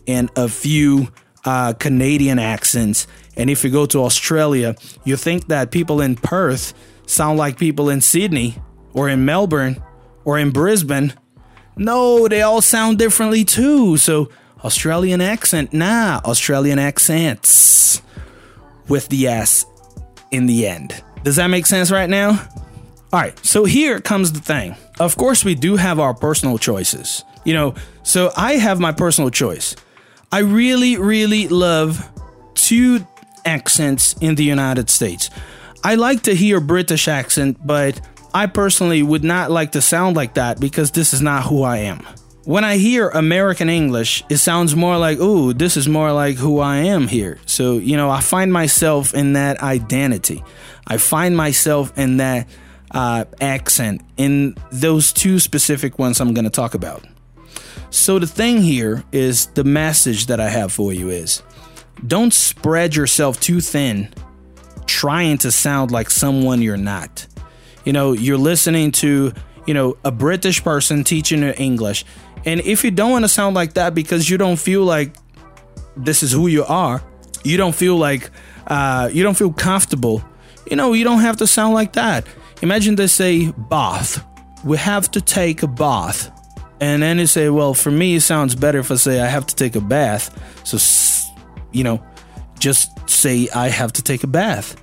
and 0.08 0.30
a 0.36 0.50
few 0.50 1.10
uh, 1.46 1.74
Canadian 1.74 2.40
accents. 2.40 3.06
And 3.38 3.50
if 3.50 3.64
you 3.64 3.70
go 3.70 3.86
to 3.86 4.04
Australia, 4.04 4.76
you 5.04 5.16
think 5.16 5.48
that 5.48 5.70
people 5.70 6.02
in 6.02 6.16
Perth 6.16 6.74
sound 7.06 7.38
like 7.38 7.58
people 7.60 7.88
in 7.88 8.02
Sydney 8.02 8.56
or 8.94 9.08
in 9.08 9.26
Melbourne 9.26 9.82
or 10.24 10.40
in 10.40 10.50
Brisbane. 10.50 11.14
No, 11.78 12.28
they 12.28 12.42
all 12.42 12.62
sound 12.62 12.98
differently 12.98 13.46
too. 13.46 13.98
So, 13.98 14.30
Australian 14.64 15.22
accent, 15.22 15.72
nah, 15.72 16.20
Australian 16.26 16.80
accents 16.80 18.02
with 18.88 19.08
the 19.10 19.28
S 19.28 19.68
in 20.32 20.48
the 20.48 20.66
end. 20.66 21.04
Does 21.24 21.36
that 21.36 21.48
make 21.48 21.68
sense 21.68 21.92
right 21.92 22.10
now? 22.10 22.48
All 23.14 23.20
right, 23.22 23.38
so 23.46 23.66
here 23.66 24.02
comes 24.02 24.34
the 24.34 24.40
thing. 24.40 24.76
Of 25.00 25.16
course, 25.16 25.46
we 25.46 25.56
do 25.56 25.76
have 25.78 26.00
our 26.00 26.14
personal 26.14 26.58
choices. 26.58 27.24
You 27.44 27.54
know, 27.54 27.76
so 28.04 28.32
I 28.36 28.54
have 28.54 28.80
my 28.80 28.92
personal 28.92 29.30
choice. 29.30 29.76
I 30.32 30.40
really, 30.40 30.98
really 30.98 31.48
love 31.48 32.10
two 32.56 33.06
accents 33.46 34.16
in 34.20 34.36
the 34.36 34.44
United 34.44 34.90
States. 34.90 35.30
I 35.84 35.96
like 35.96 36.24
to 36.24 36.36
hear 36.36 36.60
British 36.60 37.08
accent, 37.08 37.58
but 37.64 38.02
I 38.34 38.48
personally 38.48 39.04
would 39.04 39.24
not 39.24 39.52
like 39.52 39.74
to 39.74 39.82
sound 39.82 40.16
like 40.16 40.34
that 40.34 40.60
because 40.60 40.92
this 40.92 41.14
is 41.14 41.22
not 41.22 41.44
who 41.44 41.62
I 41.64 41.78
am. 41.78 42.06
When 42.44 42.64
I 42.64 42.78
hear 42.78 43.10
American 43.10 43.70
English, 43.70 44.24
it 44.30 44.38
sounds 44.38 44.76
more 44.76 44.98
like, 44.98 45.20
ooh, 45.20 45.54
this 45.54 45.78
is 45.78 45.88
more 45.88 46.12
like 46.12 46.36
who 46.36 46.60
I 46.60 46.78
am 46.78 47.08
here. 47.08 47.40
So, 47.46 47.78
you 47.78 47.98
know, 47.98 48.10
I 48.10 48.22
find 48.22 48.52
myself 48.52 49.14
in 49.14 49.34
that 49.34 49.62
identity. 49.62 50.44
I 50.86 50.98
find 50.98 51.38
myself 51.38 51.98
in 51.98 52.18
that 52.18 52.48
uh, 52.92 53.26
accent 53.42 54.02
in 54.18 54.56
those 54.72 55.12
two 55.12 55.40
specific 55.40 56.00
ones 56.00 56.20
I'm 56.20 56.34
going 56.34 56.46
to 56.46 56.52
talk 56.52 56.74
about. 56.74 57.06
So, 57.90 58.20
the 58.20 58.28
thing 58.28 58.62
here 58.62 59.04
is 59.12 59.48
the 59.48 59.64
message 59.64 60.26
that 60.28 60.40
I 60.40 60.50
have 60.50 60.74
for 60.74 60.92
you 60.92 61.10
is 61.10 61.42
don't 62.06 62.34
spread 62.34 62.96
yourself 62.96 63.40
too 63.40 63.62
thin 63.62 64.14
trying 64.86 65.38
to 65.40 65.52
sound 65.52 65.92
like 65.92 66.10
someone 66.10 66.62
you're 66.62 66.78
not. 66.78 67.26
You 67.86 67.94
know, 67.94 68.14
you're 68.14 68.38
listening 68.38 68.92
to, 68.94 69.32
you 69.66 69.74
know, 69.74 69.98
a 70.04 70.12
British 70.12 70.64
person 70.64 71.04
teaching 71.04 71.42
you 71.42 71.54
English 71.58 72.06
and 72.46 72.62
if 72.62 72.84
you 72.84 72.92
don't 72.92 73.12
want 73.12 73.26
to 73.26 73.30
sound 73.30 73.56
like 73.56 73.74
that 73.74 73.96
because 73.96 74.30
you 74.30 74.38
don't 74.38 74.58
feel 74.58 74.84
like 74.84 75.16
this 75.98 76.22
is 76.22 76.32
who 76.32 76.48
you 76.48 76.64
are, 76.64 77.02
you 77.44 77.58
don't 77.58 77.74
feel 77.74 77.98
like 77.98 78.30
uh, 78.68 79.10
you 79.12 79.24
don't 79.24 79.36
feel 79.36 79.52
comfortable, 79.52 80.24
you 80.70 80.76
know, 80.76 80.94
you 80.94 81.04
don't 81.04 81.22
have 81.22 81.38
to 81.38 81.48
sound 81.48 81.74
like 81.74 81.94
that. 81.94 82.26
Imagine 82.62 82.96
they 82.96 83.08
say 83.08 83.52
bath. 83.52 84.26
We 84.64 84.78
have 84.78 85.12
to 85.12 85.22
take 85.22 85.64
a 85.64 85.68
bath. 85.68 86.32
And 86.80 87.04
then 87.04 87.20
you 87.20 87.28
say, 87.28 87.50
well, 87.50 87.74
for 87.74 87.92
me, 87.92 88.16
it 88.16 88.22
sounds 88.22 88.56
better 88.56 88.80
if 88.80 88.92
I 88.92 88.96
say 88.96 89.22
I 89.22 89.28
have 89.28 89.46
to 89.48 89.56
take 89.56 89.76
a 89.76 89.82
bath. 89.82 90.32
So, 90.66 90.78
you 91.72 91.84
know, 91.84 92.04
just 92.60 93.10
say 93.10 93.48
I 93.56 93.70
have 93.70 93.94
to 93.94 94.02
take 94.02 94.24
a 94.24 94.28
bath. 94.28 94.76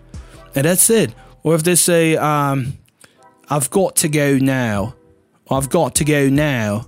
And 0.54 0.64
that's 0.64 0.88
it. 0.90 1.14
Or 1.42 1.54
if 1.54 1.62
they 1.62 1.74
say, 1.74 2.16
um, 2.16 2.78
I've 3.50 3.70
got 3.70 3.96
to 3.96 4.08
go 4.08 4.38
now, 4.38 4.94
I've 5.50 5.68
got 5.68 5.96
to 5.96 6.04
go 6.04 6.28
now. 6.28 6.86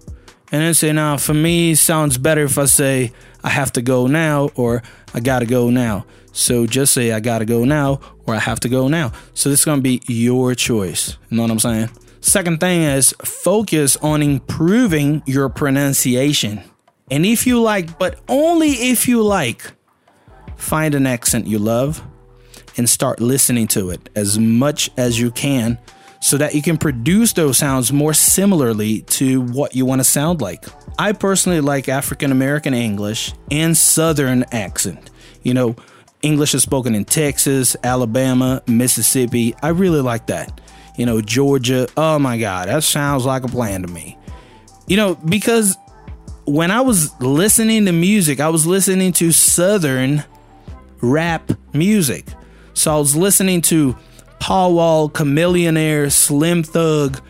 And 0.53 0.63
then 0.63 0.75
say, 0.75 0.93
now 0.93 1.17
for 1.17 1.35
me, 1.35 1.75
sounds 1.75 2.17
better 2.17 2.45
if 2.45 2.59
I 2.59 2.67
say, 2.67 3.13
I 3.43 3.51
have 3.51 3.73
to 3.73 3.83
go 3.83 4.07
now 4.07 4.51
or 4.55 4.83
I 5.13 5.21
gotta 5.21 5.47
go 5.47 5.69
now. 5.69 6.07
So 6.35 6.67
just 6.67 6.93
say, 6.93 7.13
I 7.13 7.21
gotta 7.21 7.45
go 7.45 7.65
now 7.65 8.01
or 8.27 8.35
I 8.35 8.41
have 8.41 8.61
to 8.61 8.69
go 8.69 8.89
now. 8.89 9.13
So 9.33 9.49
this 9.49 9.61
is 9.61 9.65
gonna 9.65 9.81
be 9.81 10.03
your 10.09 10.55
choice. 10.55 11.17
You 11.31 11.37
know 11.37 11.45
what 11.45 11.53
I'm 11.53 11.61
saying? 11.61 11.91
Second 12.21 12.59
thing 12.59 12.83
is 12.83 13.15
focus 13.25 13.97
on 13.99 14.21
improving 14.21 15.23
your 15.27 15.49
pronunciation. 15.49 16.63
And 17.11 17.25
if 17.25 17.47
you 17.47 17.61
like, 17.63 17.99
but 17.99 18.19
only 18.29 18.71
if 18.71 19.07
you 19.07 19.23
like, 19.23 19.73
find 20.57 20.95
an 20.95 21.07
accent 21.07 21.47
you 21.47 21.59
love 21.59 22.03
and 22.77 22.89
start 22.89 23.21
listening 23.21 23.69
to 23.69 23.91
it 23.91 24.09
as 24.17 24.39
much 24.39 24.91
as 24.97 25.21
you 25.21 25.31
can 25.31 25.79
so 26.21 26.37
that 26.39 26.55
you 26.55 26.63
can 26.63 26.79
produce 26.79 27.35
those 27.35 27.59
sounds 27.59 27.93
more 27.93 28.15
similarly 28.15 29.03
to 29.03 29.43
what 29.43 29.77
you 29.77 29.85
want 29.85 30.01
to 30.01 30.05
sound 30.05 30.41
like. 30.41 30.65
I 30.99 31.13
personally 31.13 31.61
like 31.61 31.89
African 31.89 32.33
American 32.33 32.75
English 32.75 33.33
and 33.51 33.77
Southern 33.77 34.45
accent. 34.51 35.11
You 35.43 35.55
know, 35.55 35.77
English 36.25 36.55
is 36.55 36.63
spoken 36.63 36.95
in 36.95 37.05
Texas, 37.05 37.77
Alabama, 37.85 38.63
Mississippi. 38.67 39.55
I 39.63 39.69
really 39.69 40.01
like 40.01 40.29
that. 40.29 40.59
You 40.97 41.05
know, 41.05 41.21
Georgia. 41.21 41.87
Oh 41.99 42.19
my 42.19 42.39
God, 42.39 42.69
that 42.69 42.83
sounds 42.83 43.27
like 43.27 43.45
a 43.45 43.49
plan 43.49 43.83
to 43.83 43.89
me. 43.89 44.17
You 44.87 44.97
know, 44.97 45.17
because 45.17 45.77
when 46.47 46.71
I 46.71 46.81
was 46.81 47.13
listening 47.21 47.85
to 47.85 47.93
music, 47.93 48.41
I 48.41 48.49
was 48.49 48.67
listening 48.67 49.13
to 49.15 49.33
Southern 49.33 50.25
rap 51.03 51.53
music. 51.75 52.27
So 52.73 52.95
I 52.95 52.99
was 52.99 53.15
listening 53.15 53.61
to 53.63 53.95
Paul 54.41 54.75
Wall, 54.75 55.11
Chamillionaire, 55.11 56.11
Slim 56.11 56.63
Thug. 56.63 57.21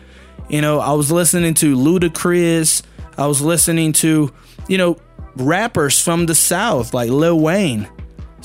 You 0.49 0.61
know, 0.61 0.79
I 0.79 0.93
was 0.93 1.11
listening 1.11 1.53
to 1.55 1.75
Ludacris. 1.75 2.81
I 3.17 3.27
was 3.27 3.41
listening 3.41 3.91
to, 3.93 4.33
you 4.69 4.77
know, 4.77 4.97
rappers 5.35 5.99
from 6.01 6.27
the 6.27 6.35
South 6.35 6.93
like 6.93 7.09
Lil 7.09 7.39
Wayne. 7.41 7.89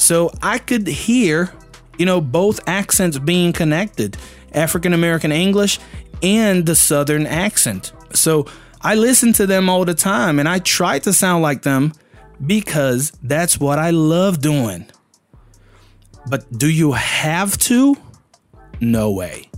So 0.00 0.30
I 0.42 0.56
could 0.56 0.86
hear, 0.86 1.52
you 1.98 2.06
know, 2.06 2.22
both 2.22 2.66
accents 2.66 3.18
being 3.18 3.52
connected 3.52 4.16
African 4.52 4.94
American 4.94 5.30
English 5.30 5.78
and 6.22 6.64
the 6.64 6.74
Southern 6.74 7.26
accent. 7.26 7.92
So 8.14 8.46
I 8.80 8.94
listen 8.94 9.34
to 9.34 9.46
them 9.46 9.68
all 9.68 9.84
the 9.84 9.92
time 9.92 10.38
and 10.38 10.48
I 10.48 10.58
try 10.58 11.00
to 11.00 11.12
sound 11.12 11.42
like 11.42 11.62
them 11.62 11.92
because 12.44 13.12
that's 13.22 13.60
what 13.60 13.78
I 13.78 13.90
love 13.90 14.40
doing. 14.40 14.86
But 16.28 16.50
do 16.50 16.70
you 16.70 16.92
have 16.92 17.58
to? 17.58 17.94
No 18.80 19.12
way. 19.12 19.50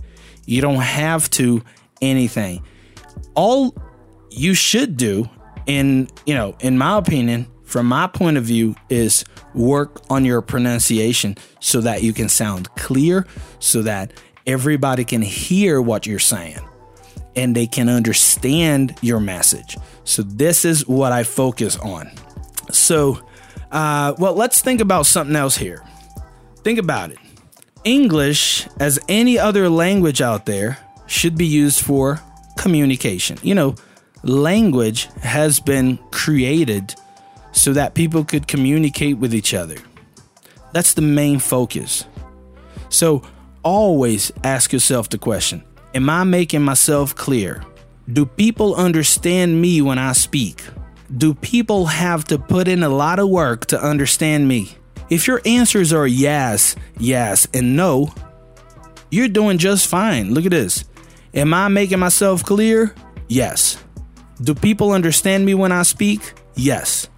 You 0.45 0.61
don't 0.61 0.81
have 0.81 1.29
to 1.31 1.63
anything. 2.01 2.61
All 3.33 3.73
you 4.29 4.53
should 4.53 4.97
do 4.97 5.29
in, 5.67 6.09
you 6.25 6.35
know, 6.35 6.57
in 6.59 6.77
my 6.77 6.97
opinion, 6.97 7.47
from 7.73 7.87
my 7.87 8.05
point 8.05 8.37
of 8.37 8.43
view 8.43 8.75
is 8.87 9.25
work 9.55 9.99
on 10.07 10.23
your 10.23 10.43
pronunciation 10.43 11.35
so 11.59 11.81
that 11.81 12.03
you 12.03 12.13
can 12.13 12.29
sound 12.29 12.69
clear 12.75 13.25
so 13.57 13.81
that 13.81 14.13
everybody 14.45 15.03
can 15.03 15.23
hear 15.23 15.81
what 15.81 16.05
you're 16.05 16.19
saying 16.19 16.59
and 17.35 17.55
they 17.55 17.65
can 17.65 17.89
understand 17.89 18.95
your 19.01 19.19
message. 19.19 19.75
So 20.03 20.21
this 20.21 20.65
is 20.65 20.87
what 20.87 21.11
I 21.11 21.23
focus 21.23 21.75
on. 21.79 22.11
So, 22.71 23.17
uh, 23.71 24.13
well, 24.19 24.35
let's 24.35 24.61
think 24.61 24.79
about 24.79 25.07
something 25.07 25.35
else 25.35 25.57
here. 25.57 25.83
Think 26.57 26.77
about 26.77 27.09
it. 27.09 27.17
English, 27.83 28.67
as 28.79 28.99
any 29.09 29.39
other 29.39 29.67
language 29.67 30.21
out 30.21 30.45
there, 30.45 30.77
should 31.07 31.35
be 31.35 31.47
used 31.47 31.83
for 31.83 32.21
communication. 32.55 33.39
You 33.41 33.55
know, 33.55 33.75
language 34.21 35.09
has 35.23 35.59
been 35.59 35.97
created 36.11 36.93
so 37.53 37.71
that 37.73 37.93
people 37.93 38.25
could 38.25 38.47
communicate 38.47 39.17
with 39.17 39.33
each 39.33 39.53
other. 39.53 39.77
That's 40.73 40.93
the 40.93 41.01
main 41.01 41.39
focus. 41.39 42.05
So 42.89 43.21
always 43.63 44.31
ask 44.43 44.73
yourself 44.73 45.09
the 45.09 45.17
question 45.17 45.63
Am 45.93 46.09
I 46.09 46.23
making 46.23 46.63
myself 46.63 47.15
clear? 47.15 47.63
Do 48.11 48.25
people 48.25 48.75
understand 48.75 49.61
me 49.61 49.81
when 49.81 49.97
I 49.97 50.11
speak? 50.11 50.63
Do 51.15 51.33
people 51.35 51.85
have 51.85 52.25
to 52.25 52.37
put 52.37 52.67
in 52.67 52.83
a 52.83 52.89
lot 52.89 53.19
of 53.19 53.29
work 53.29 53.67
to 53.67 53.81
understand 53.81 54.47
me? 54.47 54.75
If 55.09 55.27
your 55.27 55.41
answers 55.45 55.93
are 55.93 56.07
yes, 56.07 56.75
yes, 56.97 57.47
and 57.53 57.77
no, 57.77 58.13
you're 59.11 59.27
doing 59.27 59.59
just 59.59 59.87
fine. 59.87 60.33
Look 60.33 60.45
at 60.45 60.51
this. 60.51 60.85
Am 61.33 61.53
I 61.53 61.67
making 61.67 61.99
myself 61.99 62.43
clear? 62.43 62.95
Yes. 63.27 63.77
Do 64.41 64.55
people 64.55 64.91
understand 64.91 65.45
me 65.45 65.53
when 65.53 65.71
I 65.71 65.83
speak? 65.83 66.33
Yes. 66.55 67.09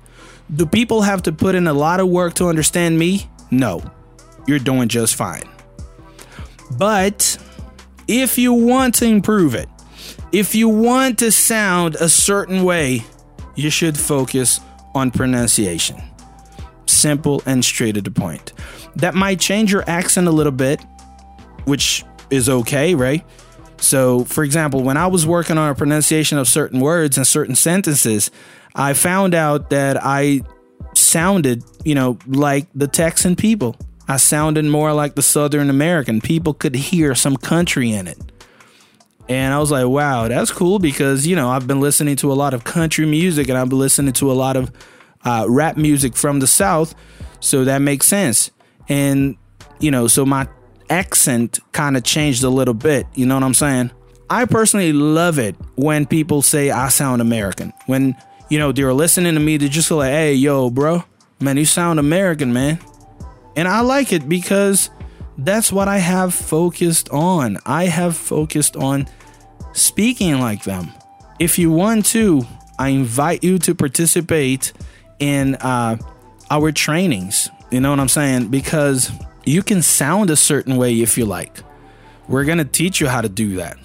Do 0.54 0.66
people 0.66 1.02
have 1.02 1.24
to 1.24 1.32
put 1.32 1.56
in 1.56 1.68
a 1.68 1.74
lot 1.74 2.00
of 2.00 2.08
work 2.08 2.36
to 2.36 2.48
understand 2.48 3.00
me? 3.00 3.30
No. 3.52 3.84
You're 4.48 4.60
doing 4.60 4.90
just 4.90 5.16
fine. 5.16 5.50
But 6.78 7.38
if 8.08 8.38
you 8.38 8.54
want 8.54 8.96
to 8.96 9.06
improve 9.06 9.56
it, 9.56 9.70
if 10.32 10.54
you 10.54 10.70
want 10.70 11.20
to 11.20 11.32
sound 11.32 11.96
a 11.96 12.10
certain 12.10 12.64
way, 12.64 13.04
you 13.56 13.70
should 13.70 13.98
focus 13.98 14.60
on 14.94 15.12
pronunciation. 15.12 16.02
Simple 16.86 17.42
and 17.46 17.64
straight 17.64 17.96
to 17.96 18.02
the 18.02 18.12
point. 18.12 18.54
That 18.96 19.16
might 19.16 19.40
change 19.40 19.72
your 19.72 19.84
accent 19.88 20.28
a 20.28 20.32
little 20.32 20.52
bit, 20.52 20.82
which 21.66 22.04
is 22.30 22.50
okay, 22.50 22.96
right? 22.96 23.24
So, 23.78 24.24
for 24.26 24.44
example, 24.44 24.82
when 24.82 24.98
I 24.98 25.08
was 25.08 25.26
working 25.28 25.58
on 25.58 25.70
a 25.70 25.76
pronunciation 25.76 26.38
of 26.38 26.48
certain 26.48 26.80
words 26.80 27.18
and 27.18 27.28
certain 27.28 27.56
sentences, 27.56 28.32
I 28.74 28.94
found 28.94 29.34
out 29.34 29.70
that 29.70 29.98
I 30.04 30.42
sounded, 30.94 31.64
you 31.84 31.96
know, 31.96 32.18
like 32.28 32.68
the 32.74 32.88
Texan 32.88 33.36
people. 33.36 33.76
I 34.08 34.18
sounded 34.18 34.66
more 34.66 34.94
like 34.94 35.16
the 35.16 35.22
Southern 35.22 35.70
American. 35.70 36.22
People 36.22 36.54
could 36.54 36.76
hear 36.76 37.16
some 37.16 37.38
country 37.38 37.92
in 37.92 38.08
it. 38.08 38.20
And 39.28 39.54
I 39.54 39.60
was 39.60 39.72
like, 39.72 39.88
wow, 39.88 40.28
that's 40.28 40.52
cool 40.52 40.78
because, 40.78 41.26
you 41.26 41.36
know, 41.36 41.50
I've 41.50 41.66
been 41.66 41.82
listening 41.82 42.16
to 42.18 42.32
a 42.32 42.36
lot 42.36 42.54
of 42.54 42.64
country 42.64 43.06
music 43.06 43.50
and 43.50 43.58
I've 43.58 43.70
been 43.70 43.80
listening 43.80 44.14
to 44.14 44.32
a 44.32 44.34
lot 44.34 44.56
of 44.56 44.72
uh, 45.24 45.46
rap 45.50 45.78
music 45.78 46.16
from 46.16 46.40
the 46.40 46.48
South. 46.48 46.94
So 47.40 47.66
that 47.66 47.80
makes 47.80 48.08
sense. 48.08 48.52
And, 48.88 49.36
you 49.80 49.90
know, 49.90 50.08
so 50.08 50.26
my 50.26 50.48
accent 50.90 51.60
kind 51.72 51.98
of 51.98 52.04
changed 52.04 52.44
a 52.44 52.50
little 52.50 52.74
bit. 52.74 53.08
You 53.16 53.26
know 53.26 53.36
what 53.36 53.44
I'm 53.44 53.54
saying? 53.54 53.92
I 54.30 54.46
personally 54.46 54.94
love 54.94 55.38
it 55.38 55.56
when 55.76 56.06
people 56.06 56.42
say 56.42 56.72
I 56.72 56.90
sound 56.90 57.22
American. 57.22 57.74
When, 57.86 58.16
you 58.50 58.58
know, 58.58 58.72
they're 58.72 58.94
listening 58.94 59.36
to 59.36 59.40
me, 59.40 59.58
they're 59.58 59.70
just 59.70 59.92
like, 59.92 60.12
hey, 60.12 60.34
yo, 60.34 60.70
bro, 60.70 61.04
man, 61.40 61.58
you 61.58 61.66
sound 61.66 62.00
American, 62.00 62.52
man. 62.52 62.80
And 63.56 63.68
I 63.68 63.82
like 63.82 64.12
it 64.12 64.28
because 64.28 64.90
that's 65.38 65.72
what 65.72 65.88
I 65.88 65.98
have 66.00 66.34
focused 66.34 67.10
on. 67.10 67.58
I 67.66 67.86
have 67.86 68.18
focused 68.18 68.76
on 68.76 69.08
speaking 69.74 70.40
like 70.40 70.64
them. 70.64 70.92
If 71.40 71.60
you 71.60 71.72
want 71.72 72.06
to, 72.08 72.46
I 72.80 72.90
invite 72.90 73.44
you 73.44 73.60
to 73.60 73.76
participate 73.76 74.74
in 75.20 75.56
uh, 75.56 75.98
our 76.50 76.72
trainings. 76.72 77.50
You 77.72 77.82
know 77.82 77.90
what 77.90 78.00
I'm 78.00 78.10
saying? 78.10 78.48
Because 78.48 79.12
you 79.46 79.64
can 79.64 79.82
sound 79.82 80.30
a 80.30 80.36
certain 80.36 80.76
way 80.78 81.02
if 81.02 81.18
you 81.18 81.26
like. 81.26 81.60
We're 82.28 82.46
going 82.46 82.58
to 82.58 82.66
teach 82.66 83.00
you 83.00 83.08
how 83.08 83.22
to 83.22 83.30
do 83.30 83.56
that. 83.58 83.78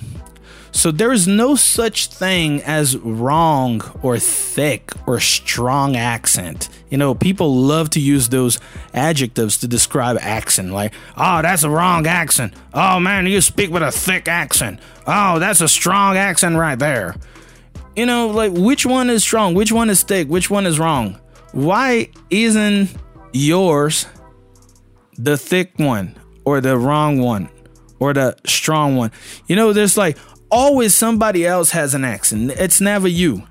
So 0.73 0.91
there 0.91 1.13
is 1.13 1.27
no 1.27 1.57
such 1.57 2.07
thing 2.07 2.63
as 2.63 2.97
wrong 2.97 3.83
or 4.03 4.19
thick 4.19 4.93
or 5.07 5.19
strong 5.19 5.97
accent. 5.97 6.69
You 6.91 6.99
know, 6.99 7.15
people 7.15 7.55
love 7.55 7.91
to 7.91 8.01
use 8.01 8.29
those 8.29 8.61
adjectives 8.95 9.59
to 9.59 9.69
describe 9.69 10.17
accent, 10.21 10.73
like, 10.73 10.93
oh, 11.17 11.43
that's 11.43 11.65
a 11.65 11.71
wrong 11.71 12.07
accent. 12.07 12.55
Oh 12.73 13.01
man, 13.01 13.27
you 13.27 13.41
speak 13.41 13.71
with 13.71 13.83
a 13.83 13.91
thick 13.91 14.29
accent. 14.29 14.81
Oh, 15.07 15.39
that's 15.39 15.61
a 15.61 15.69
strong 15.69 16.17
accent 16.17 16.57
right 16.57 16.79
there. 16.79 17.17
You 17.97 18.07
know, 18.07 18.29
like, 18.29 18.53
which 18.53 18.87
one 18.87 19.11
is 19.11 19.25
strong? 19.25 19.55
Which 19.55 19.73
one 19.73 19.91
is 19.91 20.05
thick? 20.05 20.29
Which 20.29 20.51
one 20.51 20.67
is 20.67 20.79
wrong? 20.79 21.19
Why 21.53 22.11
isn't 22.31 22.91
yours 23.33 24.07
the 25.23 25.37
thick 25.37 25.73
one 25.79 26.17
or 26.45 26.61
the 26.61 26.77
wrong 26.79 27.21
one 27.21 27.49
or 27.99 28.13
the 28.13 28.37
strong 28.47 28.97
one? 28.97 29.11
You 29.47 29.57
know, 29.57 29.73
there's 29.73 29.97
like, 29.97 30.17
always 30.51 30.95
somebody 30.95 31.47
else 31.47 31.71
has 31.71 31.95
an 31.95 32.05
accent. 32.05 32.53
It's 32.53 32.81
never 32.81 33.09
you. 33.09 33.45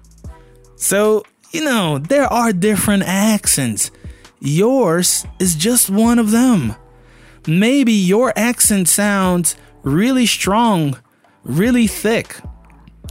So, 0.75 1.23
you 1.51 1.63
know, 1.63 1.97
there 1.97 2.31
are 2.31 2.53
different 2.53 3.03
accents. 3.03 3.91
Yours 4.39 5.25
is 5.39 5.55
just 5.55 5.89
one 5.89 6.19
of 6.19 6.31
them. 6.31 6.75
Maybe 7.47 7.93
your 7.93 8.33
accent 8.35 8.87
sounds 8.87 9.55
really 9.83 10.25
strong, 10.25 10.97
really 11.43 11.87
thick. 11.87 12.37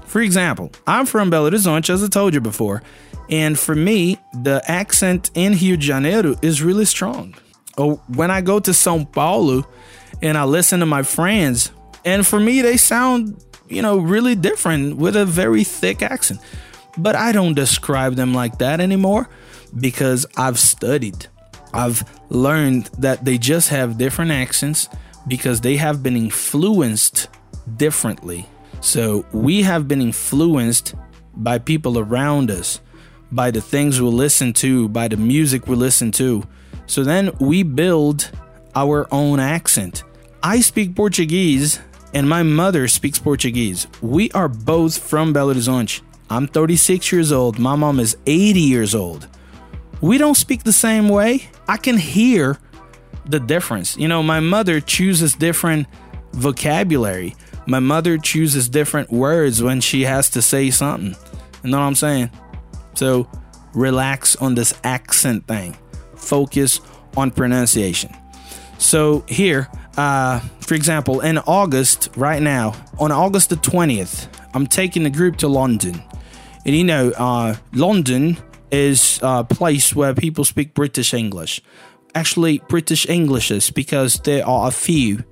For 0.06 0.20
example, 0.20 0.72
I'm 0.86 1.06
from 1.06 1.30
Belo 1.30 1.50
Horizonte, 1.50 1.90
as 1.90 2.02
I 2.02 2.08
told 2.08 2.34
you 2.34 2.40
before, 2.40 2.82
and 3.28 3.58
for 3.58 3.74
me, 3.74 4.18
the 4.32 4.62
accent 4.66 5.30
in 5.34 5.52
Rio 5.52 5.76
de 5.76 5.82
Janeiro 5.82 6.34
is 6.40 6.62
really 6.62 6.86
strong. 6.86 7.34
Oh, 7.78 8.02
when 8.08 8.30
I 8.30 8.40
go 8.40 8.60
to 8.60 8.72
São 8.72 9.10
Paulo, 9.10 9.66
and 10.20 10.36
I 10.36 10.44
listen 10.44 10.80
to 10.80 10.86
my 10.86 11.02
friends, 11.02 11.70
and 12.04 12.26
for 12.26 12.40
me, 12.40 12.60
they 12.60 12.76
sound, 12.76 13.42
you 13.68 13.82
know, 13.82 13.98
really 13.98 14.34
different 14.34 14.96
with 14.96 15.16
a 15.16 15.24
very 15.24 15.64
thick 15.64 16.02
accent. 16.02 16.40
But 16.96 17.14
I 17.14 17.32
don't 17.32 17.54
describe 17.54 18.14
them 18.14 18.34
like 18.34 18.58
that 18.58 18.80
anymore 18.80 19.28
because 19.78 20.26
I've 20.36 20.58
studied. 20.58 21.28
I've 21.72 22.02
learned 22.30 22.86
that 22.98 23.24
they 23.24 23.38
just 23.38 23.68
have 23.68 23.98
different 23.98 24.32
accents 24.32 24.88
because 25.28 25.60
they 25.60 25.76
have 25.76 26.02
been 26.02 26.16
influenced 26.16 27.28
differently. 27.76 28.46
So 28.80 29.26
we 29.32 29.62
have 29.62 29.86
been 29.86 30.00
influenced 30.00 30.94
by 31.34 31.58
people 31.58 31.98
around 31.98 32.50
us, 32.50 32.80
by 33.30 33.50
the 33.50 33.60
things 33.60 34.00
we 34.00 34.08
listen 34.08 34.52
to, 34.54 34.88
by 34.88 35.08
the 35.08 35.16
music 35.16 35.68
we 35.68 35.76
listen 35.76 36.10
to. 36.12 36.42
So 36.88 37.04
then 37.04 37.30
we 37.38 37.62
build 37.62 38.30
our 38.74 39.06
own 39.12 39.38
accent. 39.38 40.02
I 40.42 40.60
speak 40.60 40.96
Portuguese 40.96 41.80
and 42.14 42.28
my 42.28 42.42
mother 42.42 42.88
speaks 42.88 43.18
Portuguese. 43.18 43.86
We 44.00 44.30
are 44.32 44.48
both 44.48 44.98
from 44.98 45.32
Belo 45.34 45.54
Horizonte. 45.54 46.00
I'm 46.30 46.46
36 46.46 47.12
years 47.12 47.30
old. 47.30 47.58
My 47.58 47.76
mom 47.76 48.00
is 48.00 48.16
80 48.26 48.60
years 48.60 48.94
old. 48.94 49.28
We 50.00 50.16
don't 50.16 50.36
speak 50.36 50.62
the 50.64 50.72
same 50.72 51.08
way. 51.08 51.50
I 51.68 51.76
can 51.76 51.96
hear 51.96 52.58
the 53.26 53.40
difference. 53.40 53.96
You 53.96 54.08
know, 54.08 54.22
my 54.22 54.40
mother 54.40 54.80
chooses 54.80 55.34
different 55.34 55.86
vocabulary. 56.32 57.34
My 57.66 57.80
mother 57.80 58.16
chooses 58.16 58.68
different 58.68 59.10
words 59.10 59.62
when 59.62 59.82
she 59.82 60.04
has 60.04 60.30
to 60.30 60.40
say 60.40 60.70
something. 60.70 61.14
You 61.62 61.70
know 61.70 61.78
what 61.78 61.86
I'm 61.86 61.94
saying? 61.94 62.30
So 62.94 63.28
relax 63.74 64.36
on 64.36 64.54
this 64.54 64.72
accent 64.84 65.46
thing. 65.46 65.76
Focus 66.28 66.80
on 67.16 67.30
pronunciation. 67.30 68.14
So 68.78 69.24
here, 69.26 69.68
uh, 69.96 70.40
for 70.60 70.74
example, 70.74 71.20
in 71.20 71.38
August, 71.38 72.10
right 72.16 72.40
now, 72.40 72.74
on 72.98 73.10
August 73.10 73.50
the 73.50 73.56
20th, 73.56 74.28
I'm 74.54 74.66
taking 74.66 75.02
the 75.02 75.10
group 75.10 75.36
to 75.38 75.48
London. 75.48 76.02
And 76.64 76.76
you 76.76 76.84
know, 76.84 77.10
uh, 77.10 77.56
London 77.72 78.36
is 78.70 79.18
a 79.22 79.44
place 79.44 79.94
where 79.94 80.14
people 80.14 80.44
speak 80.44 80.74
British 80.74 81.14
English. 81.14 81.60
Actually, 82.14 82.60
British 82.68 83.08
Englishes, 83.08 83.70
because 83.70 84.20
there 84.20 84.46
are 84.46 84.68
a 84.68 84.70
few. 84.70 85.24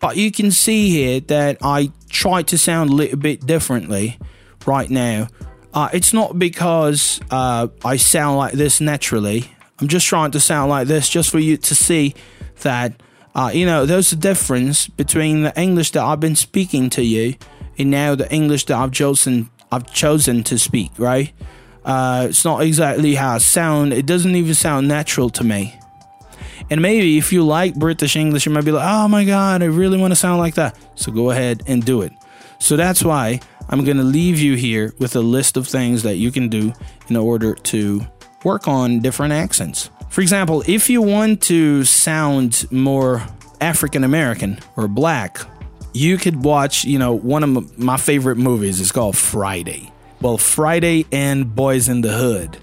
But 0.00 0.16
you 0.16 0.30
can 0.30 0.50
see 0.50 0.90
here 0.90 1.20
that 1.20 1.58
I 1.62 1.90
try 2.08 2.42
to 2.42 2.58
sound 2.58 2.90
a 2.90 2.92
little 2.92 3.18
bit 3.18 3.46
differently 3.46 4.18
right 4.66 4.90
now. 4.90 5.28
Uh, 5.72 5.88
it's 5.92 6.12
not 6.12 6.38
because 6.38 7.20
uh, 7.30 7.68
I 7.84 7.96
sound 7.96 8.36
like 8.36 8.52
this 8.52 8.80
naturally. 8.80 9.50
I'm 9.80 9.88
just 9.88 10.06
trying 10.06 10.30
to 10.32 10.40
sound 10.40 10.70
like 10.70 10.86
this 10.86 11.08
just 11.08 11.30
for 11.30 11.38
you 11.38 11.56
to 11.56 11.74
see 11.74 12.14
that, 12.62 13.02
uh, 13.34 13.50
you 13.52 13.66
know, 13.66 13.86
there's 13.86 14.12
a 14.12 14.16
difference 14.16 14.86
between 14.86 15.42
the 15.42 15.60
English 15.60 15.90
that 15.92 16.02
I've 16.02 16.20
been 16.20 16.36
speaking 16.36 16.90
to 16.90 17.02
you 17.02 17.34
and 17.78 17.90
now 17.90 18.14
the 18.14 18.32
English 18.32 18.66
that 18.66 18.76
I've 18.76 18.92
chosen, 18.92 19.50
I've 19.72 19.92
chosen 19.92 20.44
to 20.44 20.58
speak, 20.58 20.92
right? 20.98 21.32
Uh, 21.84 22.28
it's 22.30 22.44
not 22.44 22.62
exactly 22.62 23.14
how 23.14 23.34
I 23.34 23.38
sound. 23.38 23.92
It 23.92 24.06
doesn't 24.06 24.34
even 24.34 24.54
sound 24.54 24.88
natural 24.88 25.28
to 25.30 25.44
me. 25.44 25.78
And 26.70 26.80
maybe 26.80 27.18
if 27.18 27.32
you 27.32 27.44
like 27.44 27.74
British 27.74 28.16
English, 28.16 28.46
you 28.46 28.52
might 28.52 28.64
be 28.64 28.72
like, 28.72 28.86
oh 28.88 29.08
my 29.08 29.24
God, 29.24 29.62
I 29.62 29.66
really 29.66 29.98
want 29.98 30.12
to 30.12 30.16
sound 30.16 30.38
like 30.38 30.54
that. 30.54 30.78
So 30.94 31.12
go 31.12 31.30
ahead 31.30 31.62
and 31.66 31.84
do 31.84 32.02
it. 32.02 32.12
So 32.58 32.76
that's 32.76 33.02
why 33.02 33.40
I'm 33.68 33.84
going 33.84 33.98
to 33.98 34.04
leave 34.04 34.38
you 34.38 34.54
here 34.54 34.94
with 34.98 35.16
a 35.16 35.20
list 35.20 35.56
of 35.56 35.68
things 35.68 36.02
that 36.04 36.16
you 36.16 36.30
can 36.30 36.48
do 36.48 36.72
in 37.08 37.16
order 37.16 37.54
to 37.54 38.06
work 38.44 38.68
on 38.68 39.00
different 39.00 39.32
accents. 39.32 39.90
For 40.10 40.20
example, 40.20 40.62
if 40.66 40.88
you 40.88 41.02
want 41.02 41.42
to 41.42 41.84
sound 41.84 42.70
more 42.70 43.26
African 43.60 44.04
American 44.04 44.60
or 44.76 44.86
black, 44.86 45.38
you 45.92 46.18
could 46.18 46.44
watch, 46.44 46.84
you 46.84 46.98
know, 46.98 47.14
one 47.14 47.42
of 47.42 47.78
my 47.78 47.96
favorite 47.96 48.36
movies 48.36 48.80
is 48.80 48.92
called 48.92 49.16
Friday. 49.16 49.90
Well, 50.20 50.38
Friday 50.38 51.06
and 51.10 51.46
Boyz 51.46 51.88
n 51.88 52.00
the 52.00 52.12
Hood. 52.12 52.58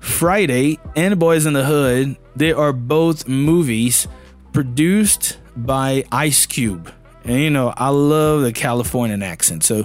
Friday 0.00 0.78
and 0.96 1.14
Boyz 1.16 1.46
n 1.46 1.52
the 1.52 1.64
Hood, 1.64 2.16
they 2.36 2.52
are 2.52 2.72
both 2.72 3.28
movies 3.28 4.08
produced 4.52 5.38
by 5.56 6.04
Ice 6.12 6.46
Cube. 6.46 6.92
And 7.24 7.40
you 7.40 7.50
know, 7.50 7.74
I 7.76 7.90
love 7.90 8.42
the 8.42 8.52
Californian 8.52 9.22
accent, 9.22 9.64
so 9.64 9.84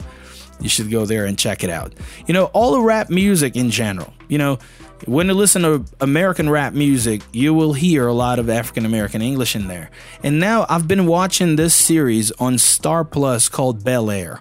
you 0.59 0.69
should 0.69 0.89
go 0.89 1.05
there 1.05 1.25
and 1.25 1.37
check 1.37 1.63
it 1.63 1.69
out. 1.69 1.93
You 2.27 2.33
know, 2.33 2.45
all 2.45 2.71
the 2.73 2.81
rap 2.81 3.09
music 3.09 3.55
in 3.55 3.69
general, 3.69 4.13
you 4.29 4.37
know, 4.37 4.59
when 5.05 5.27
you 5.27 5.33
listen 5.33 5.61
to 5.63 5.85
American 5.99 6.49
rap 6.49 6.73
music, 6.73 7.21
you 7.31 7.53
will 7.53 7.73
hear 7.73 8.07
a 8.07 8.13
lot 8.13 8.39
of 8.39 8.49
African 8.49 8.85
American 8.85 9.21
English 9.21 9.55
in 9.55 9.67
there. 9.67 9.89
And 10.23 10.39
now 10.39 10.65
I've 10.69 10.87
been 10.87 11.05
watching 11.05 11.55
this 11.55 11.73
series 11.73 12.31
on 12.33 12.57
Star 12.57 13.03
Plus 13.03 13.49
called 13.49 13.83
Bel 13.83 14.09
Air. 14.09 14.39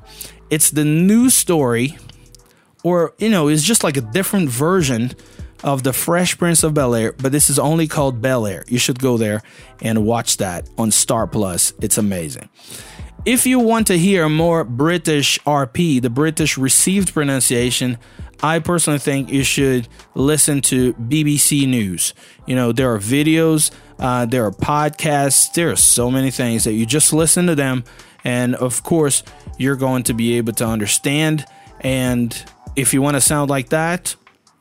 It's 0.51 0.71
the 0.71 0.85
new 0.85 1.31
story, 1.31 1.97
or, 2.85 3.15
you 3.19 3.31
know, 3.31 3.49
it's 3.49 3.63
just 3.63 3.83
like 3.83 3.97
a 3.97 4.03
different 4.03 4.49
version 4.49 5.13
of 5.65 5.83
the 5.83 5.93
Fresh 5.93 6.39
Prince 6.39 6.63
of 6.63 6.75
Bel 6.75 6.95
Air, 6.95 7.13
but 7.13 7.33
this 7.33 7.49
is 7.49 7.59
only 7.59 7.87
called 7.87 8.21
Bel 8.21 8.47
Air. 8.47 8.65
You 8.67 8.79
should 8.79 8.99
go 8.99 9.17
there 9.17 9.43
and 9.81 10.05
watch 10.05 10.39
that 10.39 10.69
on 10.77 10.91
Star 10.91 11.27
Plus. 11.27 11.73
It's 11.81 11.99
amazing. 11.99 12.49
If 13.25 13.47
you 13.47 13.61
want 13.61 13.87
to 13.87 13.97
hear 13.97 14.29
more 14.29 14.65
British 14.65 15.39
RP, 15.43 16.03
the 16.03 16.11
British 16.11 16.59
received 16.59 17.15
pronunciation, 17.15 17.99
I 18.43 18.59
personally 18.59 18.99
think 18.99 19.31
you 19.31 19.45
should 19.45 19.87
listen 20.17 20.61
to 20.63 20.93
BBC 20.95 21.69
News. 21.69 22.15
You 22.47 22.57
know, 22.57 22.73
there 22.73 22.93
are 22.93 22.99
videos, 22.99 23.71
uh, 24.01 24.27
there 24.27 24.45
are 24.45 24.51
podcasts, 24.51 25.53
there 25.53 25.71
are 25.71 25.77
so 25.77 26.11
many 26.11 26.33
things 26.33 26.65
that 26.65 26.73
you 26.73 26.85
just 26.85 27.13
listen 27.13 27.47
to 27.47 27.55
them. 27.55 27.85
And 28.25 28.57
of 28.57 28.83
course, 28.83 29.23
you're 29.57 29.77
going 29.77 30.03
to 30.05 30.15
be 30.15 30.37
able 30.37 30.55
to 30.55 30.67
understand. 30.67 31.45
And 31.79 32.37
if 32.75 32.93
you 32.93 33.03
want 33.03 33.15
to 33.15 33.21
sound 33.21 33.51
like 33.51 33.69
that, 33.69 34.17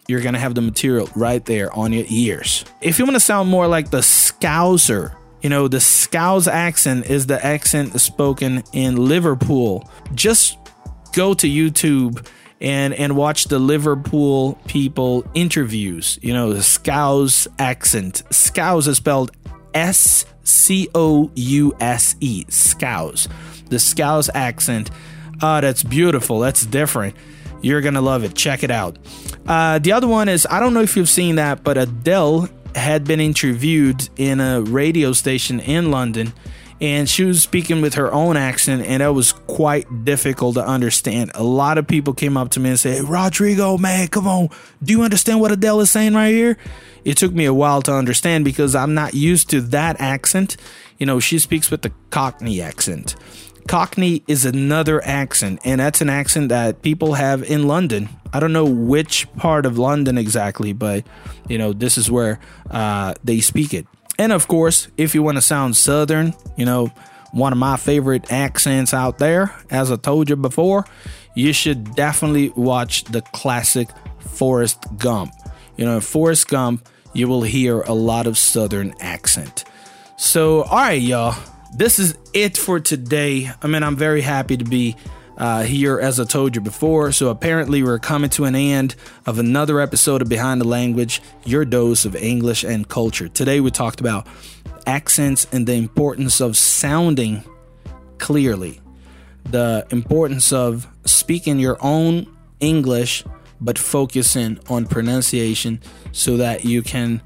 you're 0.07 0.21
going 0.21 0.33
to 0.33 0.39
have 0.39 0.53
the 0.53 0.61
material 0.61 1.09
right 1.15 1.43
there 1.45 1.73
on 1.75 1.93
your 1.93 2.05
ears. 2.09 2.63
If 2.79 2.99
you 2.99 3.05
want 3.05 3.15
to 3.15 3.21
sound 3.21 3.49
more 3.49 3.67
like 3.67 3.89
the 3.89 4.01
Scouser, 4.01 5.15
you 5.41 5.49
know, 5.49 5.67
the 5.67 5.79
Scouse 5.79 6.47
accent 6.47 7.07
is 7.07 7.27
the 7.27 7.43
accent 7.43 7.99
spoken 7.99 8.63
in 8.73 8.95
Liverpool. 8.95 9.89
Just 10.13 10.57
go 11.13 11.33
to 11.33 11.47
YouTube 11.47 12.25
and 12.59 12.93
and 12.93 13.15
watch 13.15 13.45
the 13.45 13.59
Liverpool 13.59 14.59
people 14.67 15.25
interviews. 15.33 16.19
You 16.21 16.33
know, 16.33 16.53
the 16.53 16.63
Scouse 16.63 17.47
accent. 17.57 18.23
Scouse 18.29 18.87
is 18.87 18.97
spelled 18.97 19.31
S 19.73 20.25
C 20.43 20.87
O 20.93 21.31
U 21.33 21.75
S 21.79 22.15
E. 22.19 22.45
Scouse. 22.49 23.27
The 23.69 23.79
Scouse 23.79 24.29
accent. 24.33 24.91
Ah, 25.41 25.57
oh, 25.57 25.61
that's 25.61 25.81
beautiful. 25.81 26.39
That's 26.39 26.65
different. 26.65 27.15
You're 27.61 27.81
gonna 27.81 28.01
love 28.01 28.23
it. 28.23 28.35
Check 28.35 28.63
it 28.63 28.71
out. 28.71 28.97
Uh, 29.47 29.79
the 29.79 29.91
other 29.91 30.07
one 30.07 30.29
is 30.29 30.45
I 30.49 30.59
don't 30.59 30.75
know 30.75 30.81
if 30.81 30.95
you've 30.95 31.09
seen 31.09 31.35
that, 31.35 31.63
but 31.63 31.77
Adele 31.77 32.47
had 32.75 33.03
been 33.05 33.19
interviewed 33.19 34.09
in 34.17 34.39
a 34.39 34.61
radio 34.61 35.13
station 35.13 35.59
in 35.59 35.91
London 35.91 36.33
and 36.81 37.07
she 37.07 37.23
was 37.23 37.43
speaking 37.43 37.79
with 37.79 37.93
her 37.93 38.11
own 38.11 38.35
accent 38.35 38.83
and 38.85 39.01
that 39.01 39.13
was 39.13 39.33
quite 39.33 40.03
difficult 40.03 40.55
to 40.55 40.65
understand. 40.65 41.31
A 41.35 41.43
lot 41.43 41.77
of 41.77 41.87
people 41.87 42.13
came 42.13 42.35
up 42.35 42.49
to 42.51 42.59
me 42.59 42.71
and 42.71 42.79
said, 42.79 42.97
hey, 42.97 43.01
Rodrigo, 43.01 43.77
man, 43.77 44.07
come 44.07 44.27
on. 44.27 44.49
Do 44.81 44.91
you 44.91 45.03
understand 45.03 45.39
what 45.39 45.51
Adele 45.51 45.81
is 45.81 45.91
saying 45.91 46.15
right 46.15 46.33
here? 46.33 46.57
It 47.05 47.17
took 47.17 47.33
me 47.33 47.45
a 47.45 47.53
while 47.53 47.83
to 47.83 47.93
understand 47.93 48.45
because 48.45 48.75
I'm 48.75 48.95
not 48.95 49.13
used 49.13 49.49
to 49.51 49.61
that 49.61 50.01
accent. 50.01 50.57
You 50.97 51.05
know, 51.05 51.19
she 51.19 51.37
speaks 51.37 51.69
with 51.69 51.83
the 51.83 51.91
Cockney 52.09 52.61
accent. 52.61 53.15
Cockney 53.67 54.23
is 54.27 54.45
another 54.45 55.03
accent, 55.03 55.59
and 55.63 55.79
that's 55.79 56.01
an 56.01 56.09
accent 56.09 56.49
that 56.49 56.81
people 56.81 57.13
have 57.13 57.43
in 57.43 57.67
London. 57.67 58.09
I 58.33 58.39
don't 58.39 58.53
know 58.53 58.65
which 58.65 59.31
part 59.35 59.65
of 59.65 59.77
London 59.77 60.17
exactly, 60.17 60.73
but 60.73 61.05
you 61.47 61.57
know, 61.57 61.73
this 61.73 61.97
is 61.97 62.09
where 62.09 62.39
uh, 62.69 63.13
they 63.23 63.39
speak 63.39 63.73
it. 63.73 63.85
And 64.17 64.31
of 64.31 64.47
course, 64.47 64.87
if 64.97 65.15
you 65.15 65.23
want 65.23 65.37
to 65.37 65.41
sound 65.41 65.75
southern, 65.75 66.33
you 66.57 66.65
know, 66.65 66.91
one 67.31 67.53
of 67.53 67.57
my 67.57 67.77
favorite 67.77 68.31
accents 68.31 68.93
out 68.93 69.17
there, 69.17 69.55
as 69.69 69.91
I 69.91 69.95
told 69.95 70.29
you 70.29 70.35
before, 70.35 70.85
you 71.35 71.53
should 71.53 71.95
definitely 71.95 72.49
watch 72.49 73.05
the 73.05 73.21
classic 73.33 73.89
Forrest 74.19 74.85
Gump. 74.97 75.33
You 75.77 75.85
know, 75.85 75.95
in 75.95 76.01
Forrest 76.01 76.47
Gump, 76.47 76.87
you 77.13 77.27
will 77.27 77.41
hear 77.41 77.81
a 77.81 77.93
lot 77.93 78.27
of 78.27 78.37
southern 78.37 78.93
accent. 78.99 79.63
So, 80.17 80.63
all 80.63 80.77
right, 80.77 81.01
y'all 81.01 81.35
this 81.73 81.99
is 81.99 82.17
it 82.33 82.57
for 82.57 82.79
today. 82.79 83.49
I 83.61 83.67
mean, 83.67 83.83
I'm 83.83 83.95
very 83.95 84.21
happy 84.21 84.57
to 84.57 84.65
be 84.65 84.95
uh, 85.37 85.63
here, 85.63 85.99
as 85.99 86.19
I 86.19 86.25
told 86.25 86.55
you 86.55 86.61
before. 86.61 87.11
So, 87.11 87.29
apparently, 87.29 87.81
we're 87.81 87.99
coming 87.99 88.29
to 88.31 88.45
an 88.45 88.55
end 88.55 88.95
of 89.25 89.39
another 89.39 89.79
episode 89.79 90.21
of 90.21 90.29
Behind 90.29 90.61
the 90.61 90.67
Language, 90.67 91.21
your 91.45 91.65
dose 91.65 92.05
of 92.05 92.15
English 92.15 92.63
and 92.63 92.87
culture. 92.87 93.27
Today, 93.27 93.59
we 93.59 93.71
talked 93.71 93.99
about 94.01 94.27
accents 94.85 95.47
and 95.51 95.65
the 95.65 95.73
importance 95.73 96.41
of 96.41 96.57
sounding 96.57 97.43
clearly, 98.17 98.81
the 99.45 99.87
importance 99.89 100.53
of 100.53 100.87
speaking 101.05 101.57
your 101.57 101.77
own 101.81 102.27
English, 102.59 103.23
but 103.59 103.79
focusing 103.79 104.59
on 104.69 104.85
pronunciation 104.85 105.79
so 106.11 106.37
that 106.37 106.65
you 106.65 106.81
can 106.81 107.21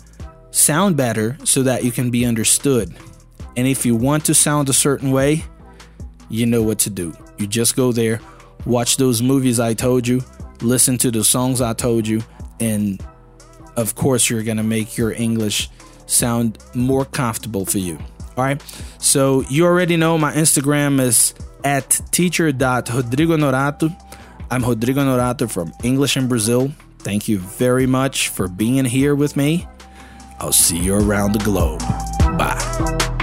sound 0.51 0.95
better, 0.95 1.37
so 1.43 1.63
that 1.63 1.83
you 1.83 1.91
can 1.91 2.11
be 2.11 2.25
understood. 2.25 2.95
And 3.57 3.67
if 3.67 3.85
you 3.85 3.95
want 3.95 4.25
to 4.25 4.33
sound 4.33 4.69
a 4.69 4.73
certain 4.73 5.11
way, 5.11 5.43
you 6.29 6.45
know 6.45 6.63
what 6.63 6.79
to 6.79 6.89
do. 6.89 7.13
You 7.37 7.47
just 7.47 7.75
go 7.75 7.91
there, 7.91 8.19
watch 8.65 8.97
those 8.97 9.21
movies 9.21 9.59
I 9.59 9.73
told 9.73 10.07
you, 10.07 10.23
listen 10.61 10.97
to 10.99 11.11
the 11.11 11.23
songs 11.23 11.61
I 11.61 11.73
told 11.73 12.07
you, 12.07 12.23
and 12.59 13.01
of 13.75 13.95
course, 13.95 14.29
you're 14.29 14.43
going 14.43 14.57
to 14.57 14.63
make 14.63 14.97
your 14.97 15.11
English 15.11 15.69
sound 16.05 16.57
more 16.73 17.05
comfortable 17.05 17.65
for 17.65 17.77
you. 17.77 17.97
All 18.37 18.43
right. 18.43 18.61
So 18.99 19.41
you 19.49 19.65
already 19.65 19.97
know 19.97 20.17
my 20.17 20.33
Instagram 20.33 20.99
is 20.99 21.33
at 21.63 22.01
teacher.rodrigonorato. 22.11 23.95
I'm 24.51 24.63
Rodrigo 24.63 25.01
Honorato 25.01 25.49
from 25.49 25.73
English 25.83 26.17
in 26.17 26.27
Brazil. 26.27 26.71
Thank 26.99 27.27
you 27.27 27.39
very 27.39 27.87
much 27.87 28.29
for 28.29 28.47
being 28.47 28.85
here 28.85 29.15
with 29.15 29.35
me. 29.35 29.67
I'll 30.39 30.51
see 30.51 30.77
you 30.77 30.95
around 30.95 31.33
the 31.33 31.39
globe. 31.39 31.79
Bye. 32.37 33.14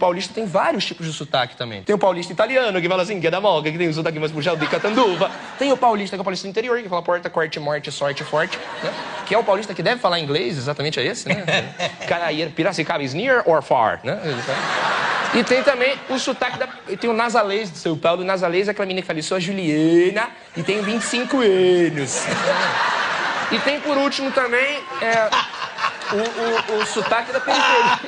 Paulista 0.00 0.34
tem 0.34 0.46
vários 0.46 0.84
tipos 0.84 1.06
de 1.06 1.12
sotaque 1.12 1.54
também. 1.54 1.82
Tem 1.82 1.94
o 1.94 1.98
paulista 1.98 2.32
italiano, 2.32 2.80
que 2.80 2.88
fala 2.88 3.02
assim, 3.02 3.20
que 3.20 3.26
é 3.26 3.30
da 3.30 3.40
moca, 3.40 3.70
que 3.70 3.78
tem 3.78 3.88
o 3.88 3.94
sotaque 3.94 4.18
mais 4.18 4.32
puxado 4.32 4.58
de 4.58 4.66
catanduva. 4.66 5.30
Tem 5.58 5.70
o 5.70 5.76
paulista, 5.76 6.16
que 6.16 6.20
é 6.20 6.22
o 6.22 6.24
paulista 6.24 6.48
do 6.48 6.50
interior, 6.50 6.82
que 6.82 6.88
fala 6.88 7.02
porta, 7.02 7.30
corte, 7.30 7.60
morte, 7.60 7.92
sorte, 7.92 8.24
forte. 8.24 8.58
Né? 8.82 8.92
Que 9.26 9.34
é 9.34 9.38
o 9.38 9.44
paulista 9.44 9.74
que 9.74 9.82
deve 9.82 10.00
falar 10.00 10.18
inglês, 10.18 10.56
exatamente 10.58 10.98
é 10.98 11.04
esse, 11.04 11.28
né? 11.28 11.44
Caraíra, 12.08 12.50
Piracicaba 12.50 13.02
is 13.04 13.14
near 13.14 13.42
or 13.46 13.62
far, 13.62 14.00
né? 14.02 14.18
E 15.34 15.44
tem 15.44 15.62
também 15.62 15.96
o 16.08 16.18
sotaque 16.18 16.58
da... 16.58 16.66
Tem 16.66 17.08
o 17.08 17.12
nasalês 17.12 17.70
de 17.70 17.78
São 17.78 17.96
Paulo. 17.96 18.22
O 18.22 18.24
nasalês 18.24 18.66
é 18.66 18.72
aquela 18.72 18.86
menina 18.86 19.02
que 19.02 19.06
fala, 19.06 19.22
sou 19.22 19.36
a 19.36 19.40
Juliana 19.40 20.28
e 20.56 20.62
tenho 20.62 20.82
25 20.82 21.36
anos. 21.36 22.24
E 23.52 23.58
tem, 23.60 23.80
por 23.80 23.96
último, 23.96 24.32
também 24.32 24.80
é, 25.00 25.30
o, 26.12 26.72
o, 26.72 26.78
o 26.78 26.86
sotaque 26.86 27.32
da 27.32 27.40
periferia. 27.40 28.00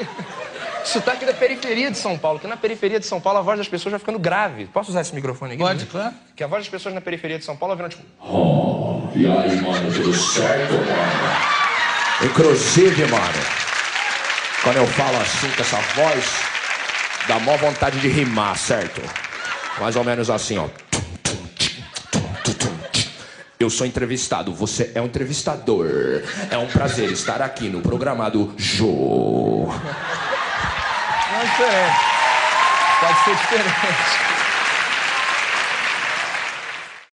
Sotaque 0.85 1.25
da 1.25 1.33
periferia 1.33 1.90
de 1.90 1.97
São 1.97 2.18
Paulo, 2.18 2.38
que 2.38 2.47
na 2.47 2.57
periferia 2.57 2.99
de 2.99 3.07
São 3.07 3.21
Paulo 3.21 3.38
a 3.38 3.42
voz 3.42 3.59
das 3.59 3.68
pessoas 3.68 3.92
vai 3.92 3.99
ficando 3.99 4.18
grave. 4.18 4.66
Posso 4.66 4.90
usar 4.90 5.01
esse 5.01 5.14
microfone 5.14 5.55
aqui? 5.55 5.62
Pode, 5.62 5.87
claro. 5.87 6.14
Que 6.35 6.42
a 6.42 6.47
voz 6.47 6.64
das 6.64 6.71
pessoas 6.71 6.95
na 6.95 7.01
periferia 7.01 7.38
de 7.38 7.45
São 7.45 7.57
Paulo 7.57 7.77
vai 7.77 7.88
tipo. 7.88 8.03
Oh, 8.21 9.09
e 9.14 9.27
aí, 9.27 9.61
mano, 9.61 9.92
tudo 9.92 10.12
certo, 10.14 10.73
mano? 10.73 11.53
Inclusive, 12.25 13.07
mano, 13.07 13.38
quando 14.62 14.77
eu 14.77 14.87
falo 14.87 15.16
assim 15.18 15.51
com 15.51 15.62
essa 15.62 15.79
voz, 15.95 16.25
dá 17.27 17.38
mó 17.38 17.57
vontade 17.57 18.01
de 18.01 18.09
rimar, 18.09 18.57
certo? 18.57 19.01
Mais 19.81 19.97
ou 19.97 20.05
menos 20.05 20.31
assim, 20.31 20.59
ó. 20.59 20.68
Eu 23.59 23.71
sou 23.71 23.87
entrevistado, 23.87 24.53
você 24.53 24.90
é 24.92 25.01
um 25.01 25.07
entrevistador. 25.07 26.23
É 26.51 26.59
um 26.59 26.66
prazer 26.66 27.11
estar 27.12 27.40
aqui 27.40 27.68
no 27.68 27.81
programado 27.81 28.53
Jô 28.57 29.68
diferente. 31.62 31.92
Pode 33.01 33.25
ser 33.25 33.37
diferente. 33.37 34.32